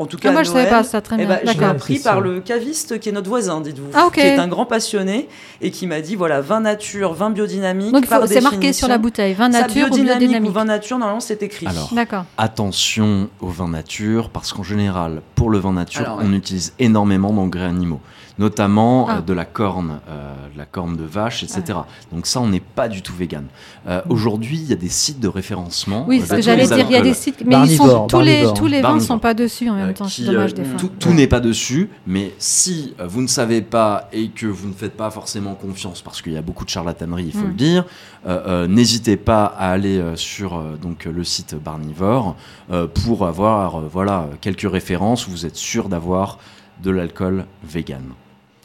[0.00, 1.46] en tout cas, Ah, Moi, à je savais Noël, pas ça, très eh ben, je
[1.48, 1.70] l'ai D'accord.
[1.70, 4.64] appris C'est par le caviste qui est notre voisin, dites-vous, Ah, qui est un grand
[4.64, 5.28] passionné
[5.60, 7.92] et qui m'a dit voilà, vin nature, vin biodynamique.
[7.92, 9.34] Donc, c'est marqué sur la bouteille.
[9.34, 10.50] Vin Ça, nature ou biodynamique biodynamique.
[10.50, 11.66] ou vin nature, normalement, c'est écrit.
[11.66, 12.24] Alors, D'accord.
[12.36, 16.24] attention au vin nature, parce qu'en général, pour le vin nature, Alors, ouais.
[16.28, 18.00] on utilise énormément d'engrais animaux,
[18.38, 19.16] notamment Ah.
[19.18, 21.78] euh, de la corne, euh, de la corne de vache, etc.
[22.12, 23.44] Donc ça, on n'est pas du tout vegan.
[23.86, 26.04] Euh, Aujourd'hui, il y a des sites de référencement.
[26.08, 26.86] Oui, c'est ce que j'allais dire.
[26.88, 28.54] Il y a des sites, mais ils sont tous les barnivore.
[28.54, 29.06] tous les vins Barnivore.
[29.06, 30.06] sont pas dessus en même temps.
[30.06, 30.78] qui, C'est dommage euh, des fois.
[30.78, 34.72] tout, tout n'est pas dessus, mais si vous ne savez pas et que vous ne
[34.74, 37.48] faites pas forcément confiance, parce qu'il y a beaucoup de charlatanerie, il faut Mm.
[37.48, 37.84] le dire,
[38.26, 42.36] euh, euh, n'hésitez pas à aller euh, sur euh, donc le site Barnivore
[42.72, 46.38] euh, pour avoir euh, voilà quelques références où vous êtes sûr d'avoir
[46.82, 48.02] de l'alcool vegan.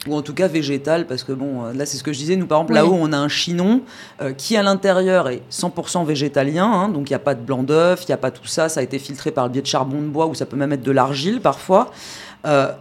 [0.06, 2.46] Ou en tout cas végétal, parce que bon, là c'est ce que je disais, nous
[2.46, 3.82] par exemple là-haut on a un chinon
[4.36, 8.04] qui à l'intérieur est 100% végétalien, hein, donc il n'y a pas de blanc d'œuf,
[8.04, 10.00] il n'y a pas tout ça, ça a été filtré par le biais de charbon
[10.00, 11.90] de bois ou ça peut même être de l'argile parfois.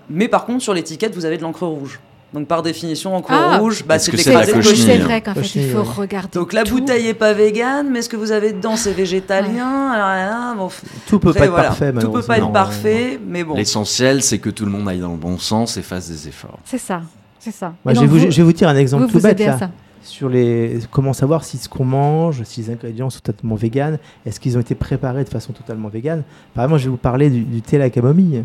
[0.10, 2.00] mais par contre sur l'étiquette vous avez de l'encre rouge.
[2.34, 6.30] Donc par définition, encre ah, rouge, bah, c'est C'est vrai qu'en fait, il faut regarder.
[6.34, 9.92] Donc la bouteille est pas végane, mais ce que vous avez dedans, c'est végétalien.
[9.92, 10.72] Alors,
[11.08, 11.94] tout peut pas être parfait.
[11.94, 13.56] Tout peut pas être parfait, mais bon.
[13.56, 16.60] L'essentiel, c'est que tout le monde aille dans le bon sens et fasse des efforts.
[16.66, 17.04] C'est ça,
[17.40, 17.74] c'est ça.
[17.86, 19.70] je, vais vous, je, vais vous, dire un exemple tout bête là.
[20.02, 24.38] Sur les, comment savoir si ce qu'on mange, si les ingrédients sont totalement véganes, est-ce
[24.38, 26.24] qu'ils ont été préparés de façon totalement végane?
[26.54, 28.44] Par exemple, je vais vous parler du, du thé à la camomille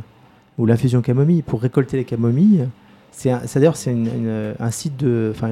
[0.56, 1.42] ou l'infusion camomille.
[1.42, 2.68] Pour récolter les camomilles,
[3.18, 3.94] c'est d'ailleurs c'est
[4.60, 5.50] un site de, enfin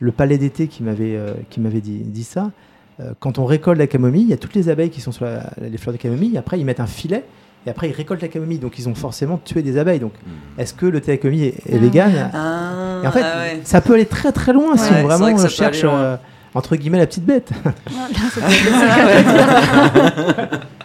[0.00, 2.50] le Palais d'été qui m'avait euh, qui m'avait dit, dit, ça.
[3.00, 5.26] Euh, quand on récolte la camomille, il y a toutes les abeilles qui sont sur
[5.60, 6.36] les fleurs de camomille.
[6.36, 7.24] Après, ils mettent un filet
[7.66, 8.58] et après ils récoltent la camomille.
[8.58, 10.00] Donc ils ont forcément tué des abeilles.
[10.00, 10.60] Donc hmm.
[10.60, 11.78] est-ce que le thé à camomille est, ah.
[11.78, 15.82] vegan ah, En fait, ah ça peut aller très très loin si on vraiment cherche
[15.84, 16.16] euh,
[16.54, 17.50] entre guillemets la petite bête.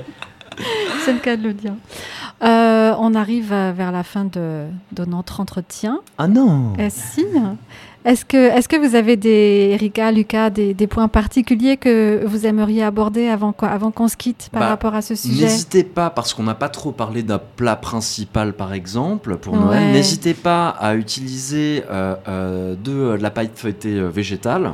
[1.05, 1.73] C'est le cas de le dire.
[2.43, 4.65] Euh, on arrive vers la fin de,
[5.07, 6.01] notre entretien.
[6.17, 12.23] Ah non Est-ce que, est que vous avez, des, Erika, Lucas, des, points particuliers que
[12.25, 15.45] vous aimeriez aborder avant, avant qu'on se quitte par bah, rapport à ce sujet?
[15.45, 19.93] N'hésitez pas, parce qu'on n'a pas trop parlé d'un plat principal, par exemple, pour Noël.
[19.93, 24.73] N'hésitez pas à utiliser euh, euh, de la paille feuilletée végétale.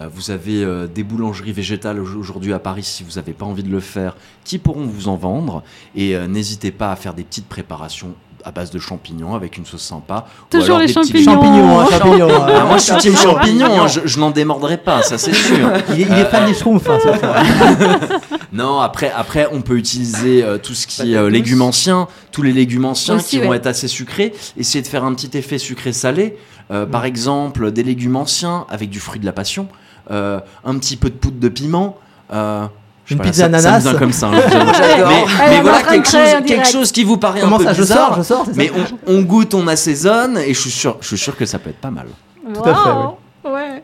[0.00, 3.62] Euh, vous avez euh, des boulangeries végétales aujourd'hui à Paris, si vous n'avez pas envie
[3.62, 5.62] de le faire, qui pourront vous en vendre.
[5.94, 8.14] Et euh, n'hésitez pas à faire des petites préparations
[8.46, 10.26] à base de champignons avec une sauce sympa.
[10.50, 11.32] Toujours les champignons.
[11.32, 13.84] champignons, hein, champignons ah, moi, je suis team champignons.
[13.84, 15.70] Hein, je, n'en démordrai pas, ça c'est sûr.
[15.96, 16.86] Il, est, fan des schtroumpfs.
[16.90, 16.98] Hein,
[18.52, 22.84] non, après, après, on peut utiliser tout ce qui est légumes anciens, tous les légumes
[22.84, 24.34] anciens qui vont être assez sucrés.
[24.58, 26.36] Essayer de faire un petit effet sucré-salé.
[26.68, 27.06] Par mm.
[27.06, 29.68] exemple, des légumes anciens avec du fruit de la passion.
[30.10, 31.96] Euh, un petit peu de poudre de piment.
[32.32, 32.66] Euh,
[33.10, 33.80] une pizza ananas.
[33.80, 34.28] Ça comme ça.
[34.28, 34.32] Hein,
[35.48, 38.16] mais, voilà quelque chose, quelque chose qui vous paraît un peu ça, bizarre.
[38.16, 38.70] Je sors, je sors, mais
[39.06, 41.80] on, goûte, on assaisonne et je suis sûr, je suis sûr que ça peut être
[41.80, 42.06] pas mal.
[42.52, 43.48] Tout à fait.
[43.48, 43.82] Ouais.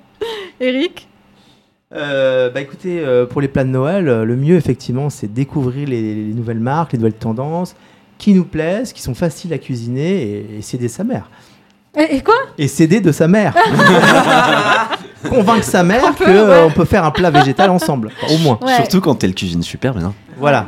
[0.60, 1.06] Eric.
[1.92, 6.60] Euh, bah écoutez, pour les plats de Noël, le mieux effectivement, c'est découvrir les, nouvelles
[6.60, 7.74] marques, les nouvelles tendances,
[8.16, 11.28] qui nous plaisent, qui sont faciles à cuisiner et, et s'aider sa mère.
[11.96, 12.34] Et, quoi?
[12.56, 13.54] Et s'aider de sa mère.
[15.28, 18.58] convaincre sa mère qu'on euh, peut faire un plat végétal ensemble, au moins.
[18.76, 20.14] Surtout quand elle cuisine super bien.
[20.38, 20.66] Voilà.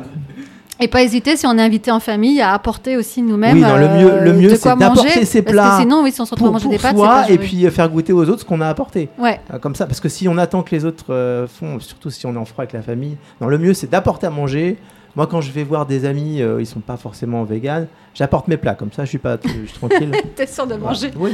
[0.80, 3.56] Et pas hésiter, si on est invité en famille, à apporter aussi nous-mêmes.
[3.56, 5.62] Oui, le mieux, le euh, mieux c'est d'apporter ses plats.
[5.62, 7.64] Parce que sinon, oui, si on se retrouve à manger des pâtes, pas et puis
[7.64, 9.08] euh, faire goûter aux autres ce qu'on a apporté.
[9.16, 9.40] Ouais.
[9.60, 12.38] comme ça, parce que si on attend que les autres font, surtout si on est
[12.38, 14.76] en froid avec la famille, non, le mieux c'est d'apporter à manger,
[15.14, 18.56] moi, quand je vais voir des amis, euh, ils sont pas forcément véganes, j'apporte mes
[18.56, 18.74] plats.
[18.74, 20.10] Comme ça, je suis pas je suis tranquille.
[20.36, 21.10] T'es sûr de manger.
[21.16, 21.32] Oui,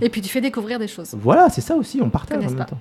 [0.00, 1.14] Et puis tu fais découvrir des choses.
[1.20, 2.78] Voilà, c'est ça aussi, on partage en même temps.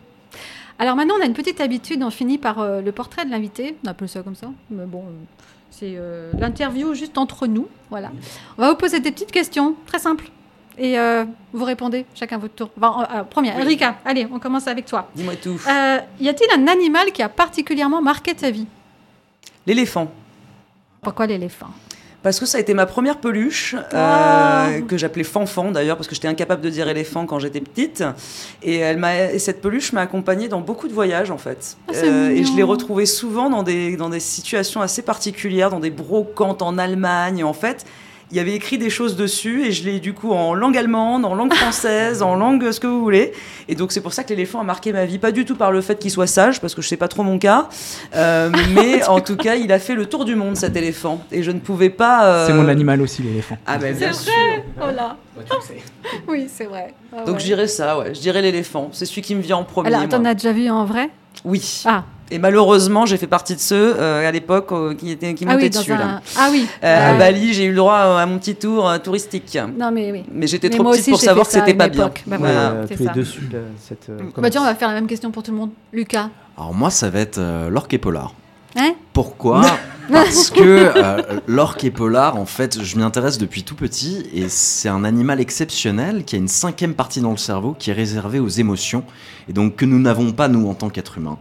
[0.80, 3.78] Alors maintenant, on a une petite habitude, on finit par euh, le portrait de l'invité,
[3.86, 5.12] on appelle ça comme ça, mais bon, euh,
[5.70, 5.96] c'est
[6.40, 8.12] l'interview juste entre nous, voilà.
[8.58, 10.30] On va vous poser des petites questions, très simples,
[10.78, 10.98] et
[11.54, 12.70] vous répondez chacun votre tour.
[13.30, 15.10] première, Erika, allez, on commence avec toi.
[15.16, 15.60] Dis-moi tout.
[16.20, 18.66] y a-t-il un animal qui a particulièrement marqué ta vie?
[19.68, 20.12] L'éléphant.
[21.02, 21.70] Pourquoi l'éléphant?
[22.24, 26.14] Parce que ça a été ma première peluche, euh, que j'appelais Fanfan d'ailleurs, parce que
[26.14, 28.04] j'étais incapable de dire éléphant quand j'étais petite.
[28.62, 31.78] Et, elle et cette peluche m'a accompagnée dans beaucoup de voyages en fait.
[31.88, 35.80] Ah, euh, et je l'ai retrouvée souvent dans des, dans des situations assez particulières, dans
[35.80, 37.86] des brocantes en Allemagne en fait
[38.32, 41.26] il y avait écrit des choses dessus et je l'ai du coup en langue allemande,
[41.26, 43.34] en langue française, en langue ce que vous voulez.
[43.68, 45.72] Et donc c'est pour ça que l'éléphant a marqué ma vie, pas du tout par
[45.72, 47.68] le fait qu'il soit sage, parce que je sais pas trop mon cas,
[48.16, 51.44] euh, mais en tout cas il a fait le tour du monde cet éléphant et
[51.44, 52.26] je ne pouvais pas.
[52.26, 53.58] Euh, c'est mon animal aussi l'éléphant.
[53.68, 54.32] Ah ben bien sûr.
[54.78, 55.18] Voilà.
[56.28, 56.94] oui c'est vrai.
[57.16, 58.14] Ah donc je dirais ça, ouais.
[58.14, 58.90] Je dirais l'éléphant.
[58.94, 59.94] C'est celui qui me vient en premier.
[59.94, 61.10] Alors t'en as déjà vu en vrai?
[61.44, 61.84] Oui.
[61.86, 62.06] Ah.
[62.32, 65.54] Et malheureusement, j'ai fait partie de ceux euh, à l'époque euh, qui, étaient, qui ah
[65.54, 65.92] montaient dessus.
[65.92, 66.22] Là.
[66.38, 66.66] Ah oui.
[66.82, 69.58] Euh, à Bali, j'ai eu le droit à mon petit tour touristique.
[69.78, 70.24] Non, mais oui.
[70.32, 72.10] Mais j'étais trop petite pour savoir que c'était pas bien.
[72.26, 73.50] Bah, voilà, tu es dessus.
[73.78, 75.72] cette, bah, tiens, on va faire la même question pour tout le monde.
[75.92, 76.30] Lucas.
[76.58, 78.34] Alors moi, ça va être l'orque et polar.
[78.78, 78.94] Hein?
[79.12, 79.62] Pourquoi
[80.12, 84.90] Parce que euh, l'orque polar, en fait, je m'y intéresse depuis tout petit et c'est
[84.90, 88.50] un animal exceptionnel qui a une cinquième partie dans le cerveau qui est réservée aux
[88.50, 89.04] émotions
[89.48, 91.38] et donc que nous n'avons pas nous en tant qu'êtres humains.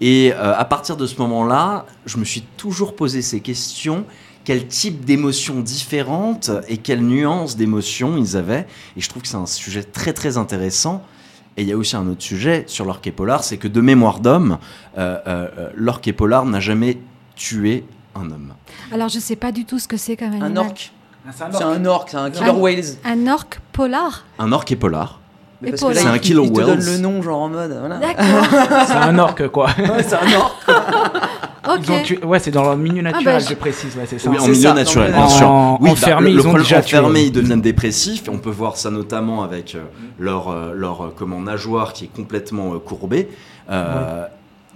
[0.00, 4.04] Et euh, à partir de ce moment-là, je me suis toujours posé ces questions
[4.44, 8.66] quel type d'émotions différentes et quelles nuances d'émotions ils avaient.
[8.96, 11.04] Et je trouve que c'est un sujet très très intéressant.
[11.56, 14.20] Et il y a aussi un autre sujet sur l'orque polar, c'est que de mémoire
[14.20, 14.58] d'homme,
[14.96, 16.98] euh, l'orque polar n'a jamais
[17.36, 17.84] tué
[18.14, 18.52] un homme.
[18.92, 20.52] Alors je ne sais pas du tout ce que c'est comme animal.
[20.52, 20.92] Un orque
[21.34, 22.84] C'est un orc, c'est un killer whales.
[23.04, 25.18] Un orc polar Un orc et polar.
[25.64, 26.84] C'est un il- killer il te donne whales.
[26.84, 27.76] le nom, genre en mode.
[27.78, 27.98] Voilà.
[27.98, 28.24] D'accord.
[28.88, 29.68] C'est un orque, quoi.
[29.78, 30.56] Ouais, c'est un orc.
[31.68, 31.78] ok.
[31.84, 33.96] Ils ont tué- Ouais, c'est dans leur milieu naturel, bah, je- je précise.
[33.96, 34.28] Ouais, c'est ça.
[34.28, 35.48] Oui, en milieu ça, naturel, bien le- sûr.
[35.48, 36.98] En- oui, bah, enfermés, le, le ils ont problème, déjà tué.
[36.98, 38.26] enfermés, ils deviennent dépressifs.
[38.26, 39.84] Et on peut voir ça notamment avec euh,
[40.18, 43.28] leur, euh, leur euh, comment, nageoire qui est complètement euh, courbée.
[43.70, 44.26] Euh,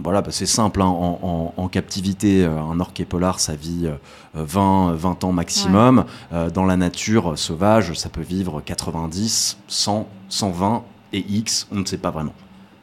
[0.03, 0.83] Voilà, bah, c'est simple.
[0.83, 3.95] hein, en, en- en captivité, euh, un orque et polar, ça vit euh,
[4.35, 6.05] 20, 20 ans maximum.
[6.33, 10.83] Euh, dans la nature sauvage, ça peut vivre 90, 100, 120
[11.13, 12.35] et X, on ne sait pas vraiment.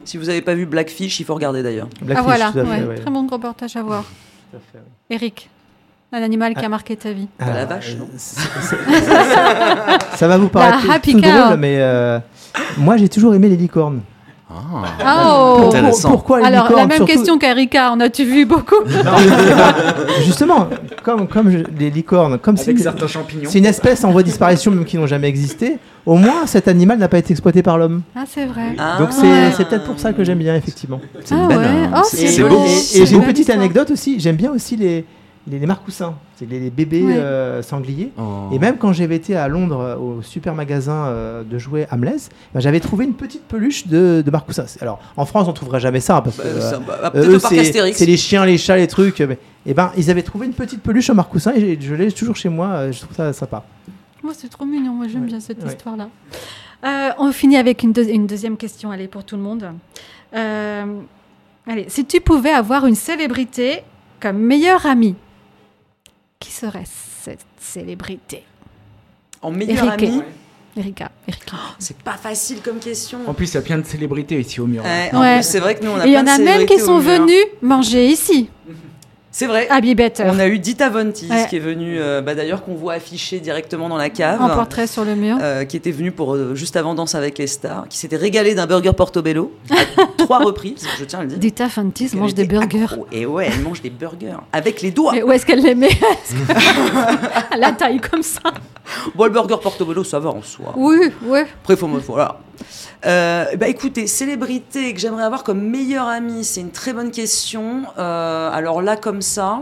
[0.04, 1.88] Si vous n'avez pas vu Blackfish, il faut regarder d'ailleurs.
[2.00, 2.84] Ah Blackfish, voilà, tout à fait, ouais.
[2.88, 2.94] ouais.
[2.96, 4.02] très bon reportage à voir.
[4.50, 4.84] Tout à fait, ouais.
[5.16, 5.48] Eric,
[6.12, 7.28] un animal qui a marqué ta vie.
[7.38, 8.08] Bah, la Ah, vache, non
[10.14, 12.18] Ça va vous paraître La happy tout drôle, mais euh,
[12.76, 14.00] moi j'ai toujours aimé les licornes.
[14.50, 15.56] Ah.
[15.58, 16.10] Oh Intéressant.
[16.10, 18.76] Pourquoi les Alors, la même surtout- question qu'Erika, en as-tu vu beaucoup
[20.24, 20.68] Justement,
[21.02, 23.48] comme, comme je- les licornes, comme c'est une, certains champignons.
[23.50, 26.68] c'est une espèce en voie de disparition, même qui n'ont jamais existé, au moins cet
[26.68, 28.02] animal n'a pas été exploité par l'homme.
[28.14, 28.74] Ah, c'est vrai.
[28.78, 28.96] Ah.
[28.98, 31.00] Donc c'est c'est peut-être pour ça que j'aime bien, effectivement.
[31.24, 31.54] C'est Ah ouais.
[31.56, 32.16] euh, Oh.
[32.16, 33.58] Et, et j'ai une petite histoire.
[33.58, 35.04] anecdote aussi, j'aime bien aussi les,
[35.46, 37.16] les, les marcoussins, c'est les, les bébés Ouais.
[37.16, 38.10] euh, sangliers.
[38.18, 38.48] Oh.
[38.52, 42.28] Et même quand j'avais été à Londres euh, au super magasin euh, de jouets Hamleys,
[42.54, 44.64] ben, j'avais trouvé une petite peluche de, de marcoussin.
[44.66, 47.54] C'est- Alors en France on trouverait jamais ça parce que Bah, euh, bah, euh, parc
[47.54, 49.20] c'est c'est les chiens, les chats, les trucs.
[49.20, 52.36] Mais, et ben ils avaient trouvé une petite peluche en marcoussin et je l'ai toujours
[52.36, 52.68] chez moi.
[52.68, 53.64] euh, Je trouve ça sympa.
[54.22, 54.94] Moi, c'est trop mignon.
[54.94, 55.68] Moi, j'aime bien cette Ouais.
[55.68, 56.08] histoire-là.
[56.86, 59.68] Euh, on finit avec une, deux- une deuxième question, allez, pour tout le monde.
[60.34, 60.84] Euh,
[61.66, 63.82] allez, si tu pouvais avoir une célébrité
[64.20, 65.14] comme meilleure amie,
[66.38, 66.84] qui serait
[67.24, 68.44] cette célébrité
[69.42, 70.22] En meilleur ami.
[70.76, 71.10] Erika.
[71.28, 71.52] Erika.
[71.78, 73.20] C'est pas facile comme question.
[73.28, 74.82] En plus, il y a plein de célébrités ici au mur.
[75.12, 75.36] En Ouais.
[75.36, 76.98] plus, c'est vrai que nous, on a Et il y en a même qui sont
[76.98, 78.48] venus manger ici,
[79.36, 79.66] C'est vrai.
[80.20, 81.46] On a eu Dita Vontis Ouais.
[81.50, 84.40] qui est venue, euh, bah, d'ailleurs, qu'on voit affiché directement dans la cave.
[84.40, 85.38] en portrait sur le mur.
[85.42, 88.54] euh, qui était venue pour euh, juste avant Danse avec les stars, qui s'était régalée
[88.54, 89.74] d'un burger Portobello à
[90.18, 91.38] trois reprises, je tiens à le dire.
[91.38, 92.84] Dita Elle mange des burgers.
[92.84, 93.08] accro.
[93.10, 95.16] Et ouais, elle mange des burgers avec les doigts.
[95.16, 95.90] Et où est-ce qu'elle les met?
[97.50, 98.40] À la taille comme ça.
[99.16, 100.72] Bon, le burger Portobello, ça va en soi.
[100.76, 101.40] Oui, oui.
[101.62, 102.38] Après, faut me voilà.
[103.06, 107.82] Euh, bah écoutez, célébrité que j'aimerais avoir comme meilleure amie, c'est une très bonne question.
[107.98, 109.60] Euh, alors là, comme ça,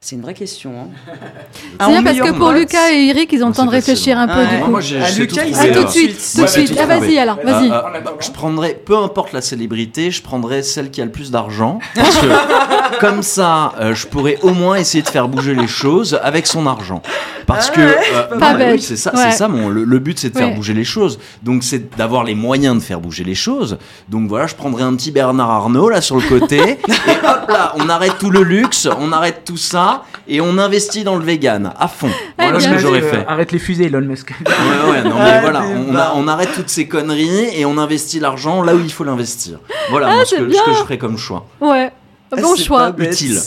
[0.00, 0.72] c'est une vraie question.
[0.82, 0.88] Hein.
[1.80, 4.18] C'est bien parce que pour Lucas et Eric, ils ont le Ah, temps de réfléchir
[4.18, 4.44] un facile.
[4.46, 4.56] peu Ouais.
[4.58, 4.70] du coup.
[4.70, 5.84] Moi, j'ai- Ah, Lucas, tout Ah, tout là.
[5.84, 6.68] de suite, tout de suite.
[6.70, 7.70] tout Ah, vas-y alors, Euh, vas-y.
[7.72, 7.80] euh,
[8.20, 11.80] je prendrais, peu importe la célébrité, je prendrais celle qui a le plus d'argent.
[11.96, 16.18] Parce que comme ça, euh, je pourrais au moins essayer de faire bouger les choses
[16.22, 17.02] avec son argent.
[17.46, 18.72] Parce que euh, Pas non, bête.
[18.74, 19.30] oui, c'est ça, Ouais.
[19.30, 20.54] c'est ça mon, le, le but, c'est de faire Ouais.
[20.54, 21.18] bouger les choses.
[21.42, 23.78] Donc c'est d'avoir les moyens de faire bouger les choses.
[24.08, 26.56] Donc voilà, je prendrais un petit Bernard Arnault là sur le côté.
[26.58, 31.04] et hop là, on arrête tout le luxe, on arrête tout ça et on investit
[31.04, 32.10] dans le vegan à fond.
[32.38, 33.24] Voilà ce que j'aurais Euh, fait.
[33.28, 34.30] Arrête les fusées, Elon Musk.
[34.30, 36.12] Ouais, ouais, non, mais Ah, voilà, on, a- barres.
[36.16, 39.58] on arrête toutes ces conneries et on investit l'argent là où il faut l'investir.
[39.90, 40.62] Voilà Ah, moi, ce, que, ce bien.
[40.64, 41.46] que je ferais comme choix.
[41.60, 41.92] Ouais.
[42.32, 42.92] Ah, Bon c'est choix.
[42.98, 43.38] Utile.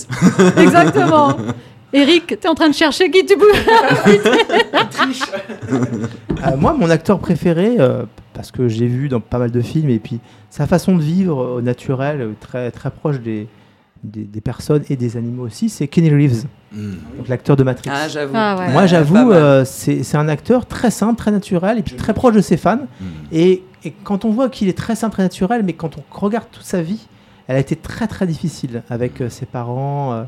[0.57, 1.35] Exactement.
[1.91, 3.51] Eric, t'es en train de chercher qui tu peux.
[6.47, 9.89] Euh, moi, mon acteur préféré, euh, parce que j'ai vu dans pas mal de films,
[9.89, 10.19] et puis
[10.49, 13.47] sa façon de vivre euh, au naturel, euh, très, très proche des,
[14.03, 16.91] des, des personnes et des animaux aussi, c'est Kenny Reeves, Mm.
[17.17, 17.89] donc l'acteur de Matrix.
[17.91, 18.33] Ah, j'avoue.
[18.35, 18.71] Ah, ouais.
[18.71, 22.35] Moi, j'avoue, euh, c'est c'est un acteur très simple, très naturel, et puis très proche
[22.35, 22.77] de ses fans.
[23.01, 23.05] Mm.
[23.31, 26.45] Et, et quand on voit qu'il est très simple, très naturel, mais quand on regarde
[26.51, 27.07] toute sa vie,
[27.47, 30.25] elle a été très très difficile avec euh, ses parents.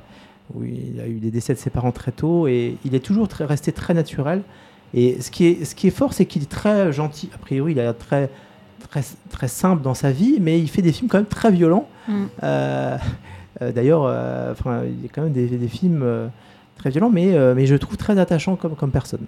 [0.56, 3.28] Où il a eu des décès de ses parents très tôt, et il est toujours
[3.28, 4.42] très- resté très naturel.
[4.94, 7.30] Et ce qui est, ce qui est fort, c'est qu'il est très gentil.
[7.34, 8.30] A priori, il a l'air très,
[8.90, 11.88] très, très simple dans sa vie, mais il fait des films quand même très violents.
[12.08, 12.24] Mm.
[12.44, 12.98] Euh,
[13.62, 16.28] euh, D'ailleurs, euh, enfin, il y a quand même des, des films euh,
[16.78, 19.26] très violents, mais, euh, mais je le trouve très attachant comme, comme personne.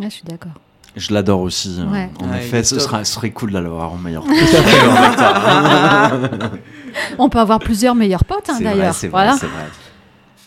[0.00, 0.52] Ah, je suis d'accord.
[0.94, 1.76] Je l'adore aussi.
[1.78, 1.92] hein.
[1.92, 2.08] Ouais.
[2.20, 4.24] En Ouais, il effet, ce, sera, ce serait cool de l'avoir en meilleur.
[7.18, 8.94] On peut avoir plusieurs meilleurs potes, hein, C'est vrai, d'ailleurs.
[9.10, 9.36] Voilà.
[9.36, 9.64] c'est vrai.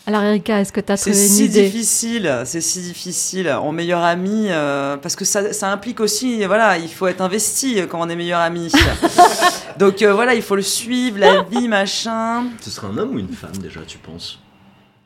[0.06, 3.50] Alors, Erika, est-ce que tu as C'est trouvé une si idée difficile, c'est si difficile
[3.50, 7.80] en meilleur ami euh, parce que ça, ça implique aussi, voilà, il faut être investi
[7.88, 8.72] quand on est meilleur ami.
[9.78, 12.44] Donc euh, voilà, il faut le suivre, la vie, machin.
[12.60, 14.40] Ce serait un homme ou une femme déjà, tu penses?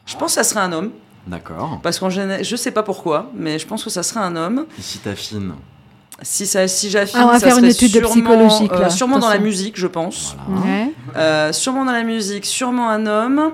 [0.07, 0.91] Je pense que ça serait un homme
[1.27, 1.81] D'accord.
[1.83, 4.65] parce qu'en général, je sais pas pourquoi, mais je pense que ça serait un homme.
[4.79, 5.53] Ici t'affines.
[6.23, 9.19] Si ça, si j'affine, Ah, on va ça faire une étude de psychologique, euh, sûrement
[9.19, 10.37] dans la musique, je pense.
[10.47, 10.65] Voilà.
[10.67, 10.93] Ouais.
[11.17, 13.53] Euh, sûrement dans la musique, sûrement un homme.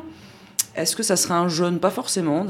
[0.80, 1.78] Est-ce que ça serait un jeune?
[1.78, 2.44] Pas forcément,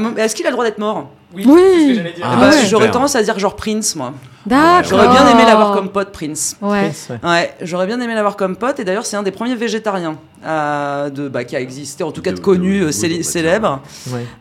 [0.00, 1.10] mo- Est-ce qu'il a le droit d'être mort?
[1.34, 1.96] Oui, oui.
[1.96, 4.12] Ce que ah, bah, J'aurais tendance à dire genre Prince, moi.
[4.46, 4.84] D'accord.
[4.84, 6.56] J'aurais bien aimé l'avoir comme pote, Prince.
[6.62, 6.90] Ouais.
[6.90, 7.54] Prince, ouais.
[7.62, 8.80] j'aurais bien aimé l'avoir comme pote.
[8.80, 10.16] Et d'ailleurs, c'est un des premiers végétariens
[10.46, 13.80] euh, de, bah, qui a existé, en tout cas de, connu, euh, célèbre.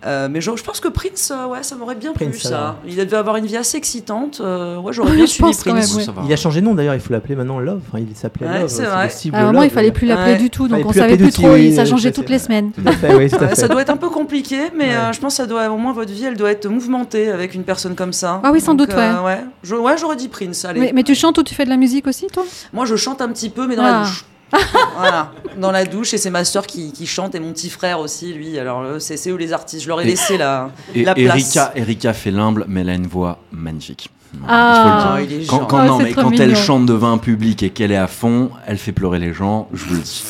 [0.06, 2.78] Euh, mais je, je, pense que Prince, euh, ouais, ça m'aurait bien plu ça.
[2.88, 4.40] Il devait avoir une vie assez excitante.
[4.40, 6.10] ouais, j'aurais bien suivi Prince.
[6.26, 6.96] il a changé de nom d'ailleurs.
[6.96, 7.82] Il faut l'appeler maintenant Love.
[7.88, 8.70] Enfin, il s'appelait Love.
[8.70, 9.10] C'est vrai.
[9.34, 11.56] Alors moi, il fallait plus l'appeler du tout, donc on savait plus trop.
[11.76, 12.72] Ça changeait toutes les semaines.
[13.54, 16.12] Ça doit être un peu compliqué, mais je pense que ça doit, au moins votre
[16.12, 16.62] vie, elle doit être
[17.32, 18.42] avec une personne comme ça.
[18.44, 19.78] Ah oui, sans doute, ouais.
[19.78, 20.66] Ouais, j'aurais dit Prince.
[20.76, 22.44] Mais, tu chantes ou tu fais de la musique aussi, toi?
[22.74, 24.04] Moi, je chante un petit peu, mais dans la ah.
[24.04, 24.26] douche.
[24.98, 28.34] voilà, dans la douche, et c'est ma soeur qui, chante, et mon petit frère aussi,
[28.34, 28.58] lui.
[28.58, 29.84] Alors, c'est eux les artistes.
[29.84, 31.36] Je leur ai laissé la, et, la place.
[31.36, 34.10] Erika, Erika fait l'humble, mais elle a une voix magnifique.
[34.48, 37.92] Ah, il est quand, quand, non, mais quand elle chante devant un public et qu'elle
[37.92, 39.68] est à fond, elle fait pleurer les gens.
[39.74, 40.24] Je vous le dis.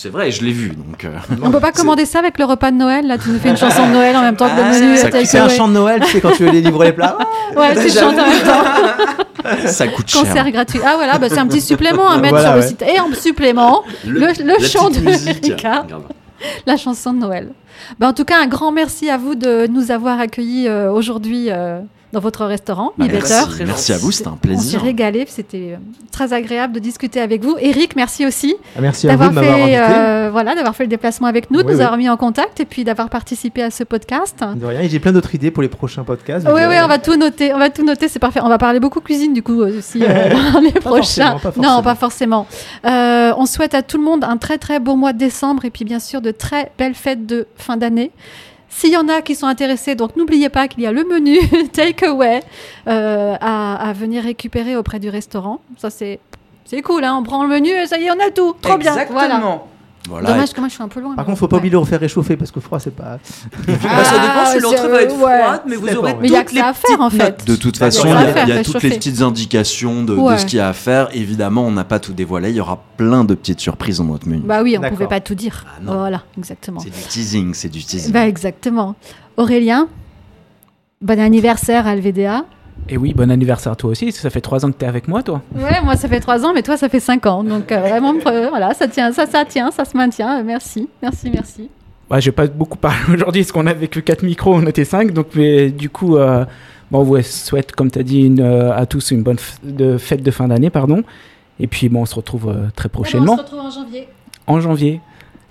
[0.00, 0.68] C'est vrai, je l'ai vu.
[0.68, 3.04] Donc, euh, On peut pas commander ça avec le repas de Noël.
[3.08, 5.24] Là, tu nous fais une chanson de Noël en même temps que le ah, menu.
[5.24, 7.18] C'est un chant de Noël, tu sais, quand tu veux les livrer les plats.
[7.56, 9.66] ouais, tu chantes en même temps.
[9.66, 10.22] Ça coûte cher.
[10.22, 10.78] Concert gratuit.
[10.86, 12.82] Ah voilà, bah, c'est un petit supplément à mettre sur le site.
[12.82, 15.84] Et en supplément, le, le, chant de Erika,
[16.64, 17.50] la chanson de Noël.
[17.98, 21.46] Bah, en tout cas, un grand merci à vous de nous avoir accueillis euh, aujourd'hui.
[21.48, 21.80] Euh,
[22.12, 23.34] dans votre restaurant, bah, merci,
[23.66, 24.78] merci, à vous, c'était un plaisir.
[24.78, 25.76] On s'est régalé, c'était euh,
[26.10, 27.56] très agréable de discuter avec vous.
[27.60, 28.56] Eric, merci aussi.
[28.76, 31.98] Ah, merci m'avoir fait, euh, voilà, d'avoir fait le déplacement avec nous, de nous avoir
[31.98, 34.42] mis en contact et puis d'avoir participé à ce podcast.
[34.56, 36.46] De rien, j'ai plein d'autres idées pour les prochains podcasts.
[36.46, 38.40] Oui, oui, on va tout noter, on va tout noter, c'est parfait.
[38.42, 41.36] On va parler beaucoup cuisine du coup aussi euh, dans les prochains.
[41.56, 42.46] Non, pas forcément.
[42.84, 45.84] on souhaite à tout le monde un très très beau mois de décembre et puis
[45.84, 48.12] bien sûr de très belles fêtes de fin d'année.
[48.68, 51.38] S'il y en a qui sont intéressés, donc n'oubliez pas qu'il y a le menu
[51.72, 52.42] takeaway
[52.86, 55.60] euh, à, venir récupérer auprès du restaurant.
[55.76, 56.20] Ça, c'est,
[56.64, 58.54] c'est cool, hein on prend le menu et ça y est, on a tout.
[58.60, 58.92] Trop bien.
[58.92, 59.68] Exactement.
[60.08, 61.14] Dommage que moi je suis un peu loin.
[61.14, 63.18] Par contre, faut pas oublier de le refaire réchauffer parce que froid, c'est pas.
[63.90, 66.44] Ah, ça dépend si l'entrée va être froide, mais vous aurez mais il y a
[66.44, 67.44] que ça à faire en fait.
[67.46, 70.68] De toute façon, il y a, toutes les petites indications de, ce qu'il y a
[70.68, 71.08] à faire.
[71.12, 72.50] Évidemment, on n'a pas tout dévoilé.
[72.50, 74.42] Il y aura plein de petites surprises dans notre menu.
[74.44, 75.64] Bah oui, on pouvait pas tout dire.
[75.66, 76.80] Ah voilà, exactement.
[76.80, 78.12] C'est du teasing, c'est du teasing.
[78.12, 78.96] Bah exactement.
[79.36, 79.88] Aurélien,
[81.00, 82.44] bon anniversaire à LVDA.
[82.88, 84.12] Et oui, bon anniversaire à toi aussi.
[84.12, 85.42] Ça fait trois ans que tu es avec moi, toi.
[85.54, 87.44] Ouais, moi ça fait trois ans, mais toi ça fait cinq ans.
[87.44, 90.42] Donc euh, vraiment, euh, voilà, ça tient, ça, ça tient, ça se maintient.
[90.42, 91.70] Merci, merci, merci.
[92.10, 94.84] Ouais, je vais pas beaucoup parler aujourd'hui parce qu'on a avec quatre micros, on était
[94.84, 95.12] cinq.
[95.12, 96.44] Donc, mais du coup, euh,
[96.90, 100.22] bon, on vous souhaite, comme tu as dit, une, à tous une bonne de fête
[100.22, 101.02] de fin d'année, pardon.
[101.60, 103.34] Et puis, bon, on se retrouve très prochainement.
[103.34, 104.08] on se retrouve en janvier.
[104.46, 105.00] En janvier.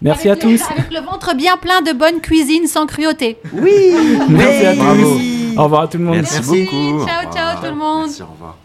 [0.01, 0.61] Merci à tous.
[0.69, 3.37] Avec le ventre bien plein de bonne cuisine sans cruauté.
[3.53, 3.95] Oui.
[4.29, 5.57] Merci à tous.
[5.57, 6.15] Au revoir à tout le monde.
[6.17, 7.05] Merci, beaucoup.
[7.05, 8.05] Ciao, ciao tout le monde.
[8.07, 8.57] Merci, au revoir.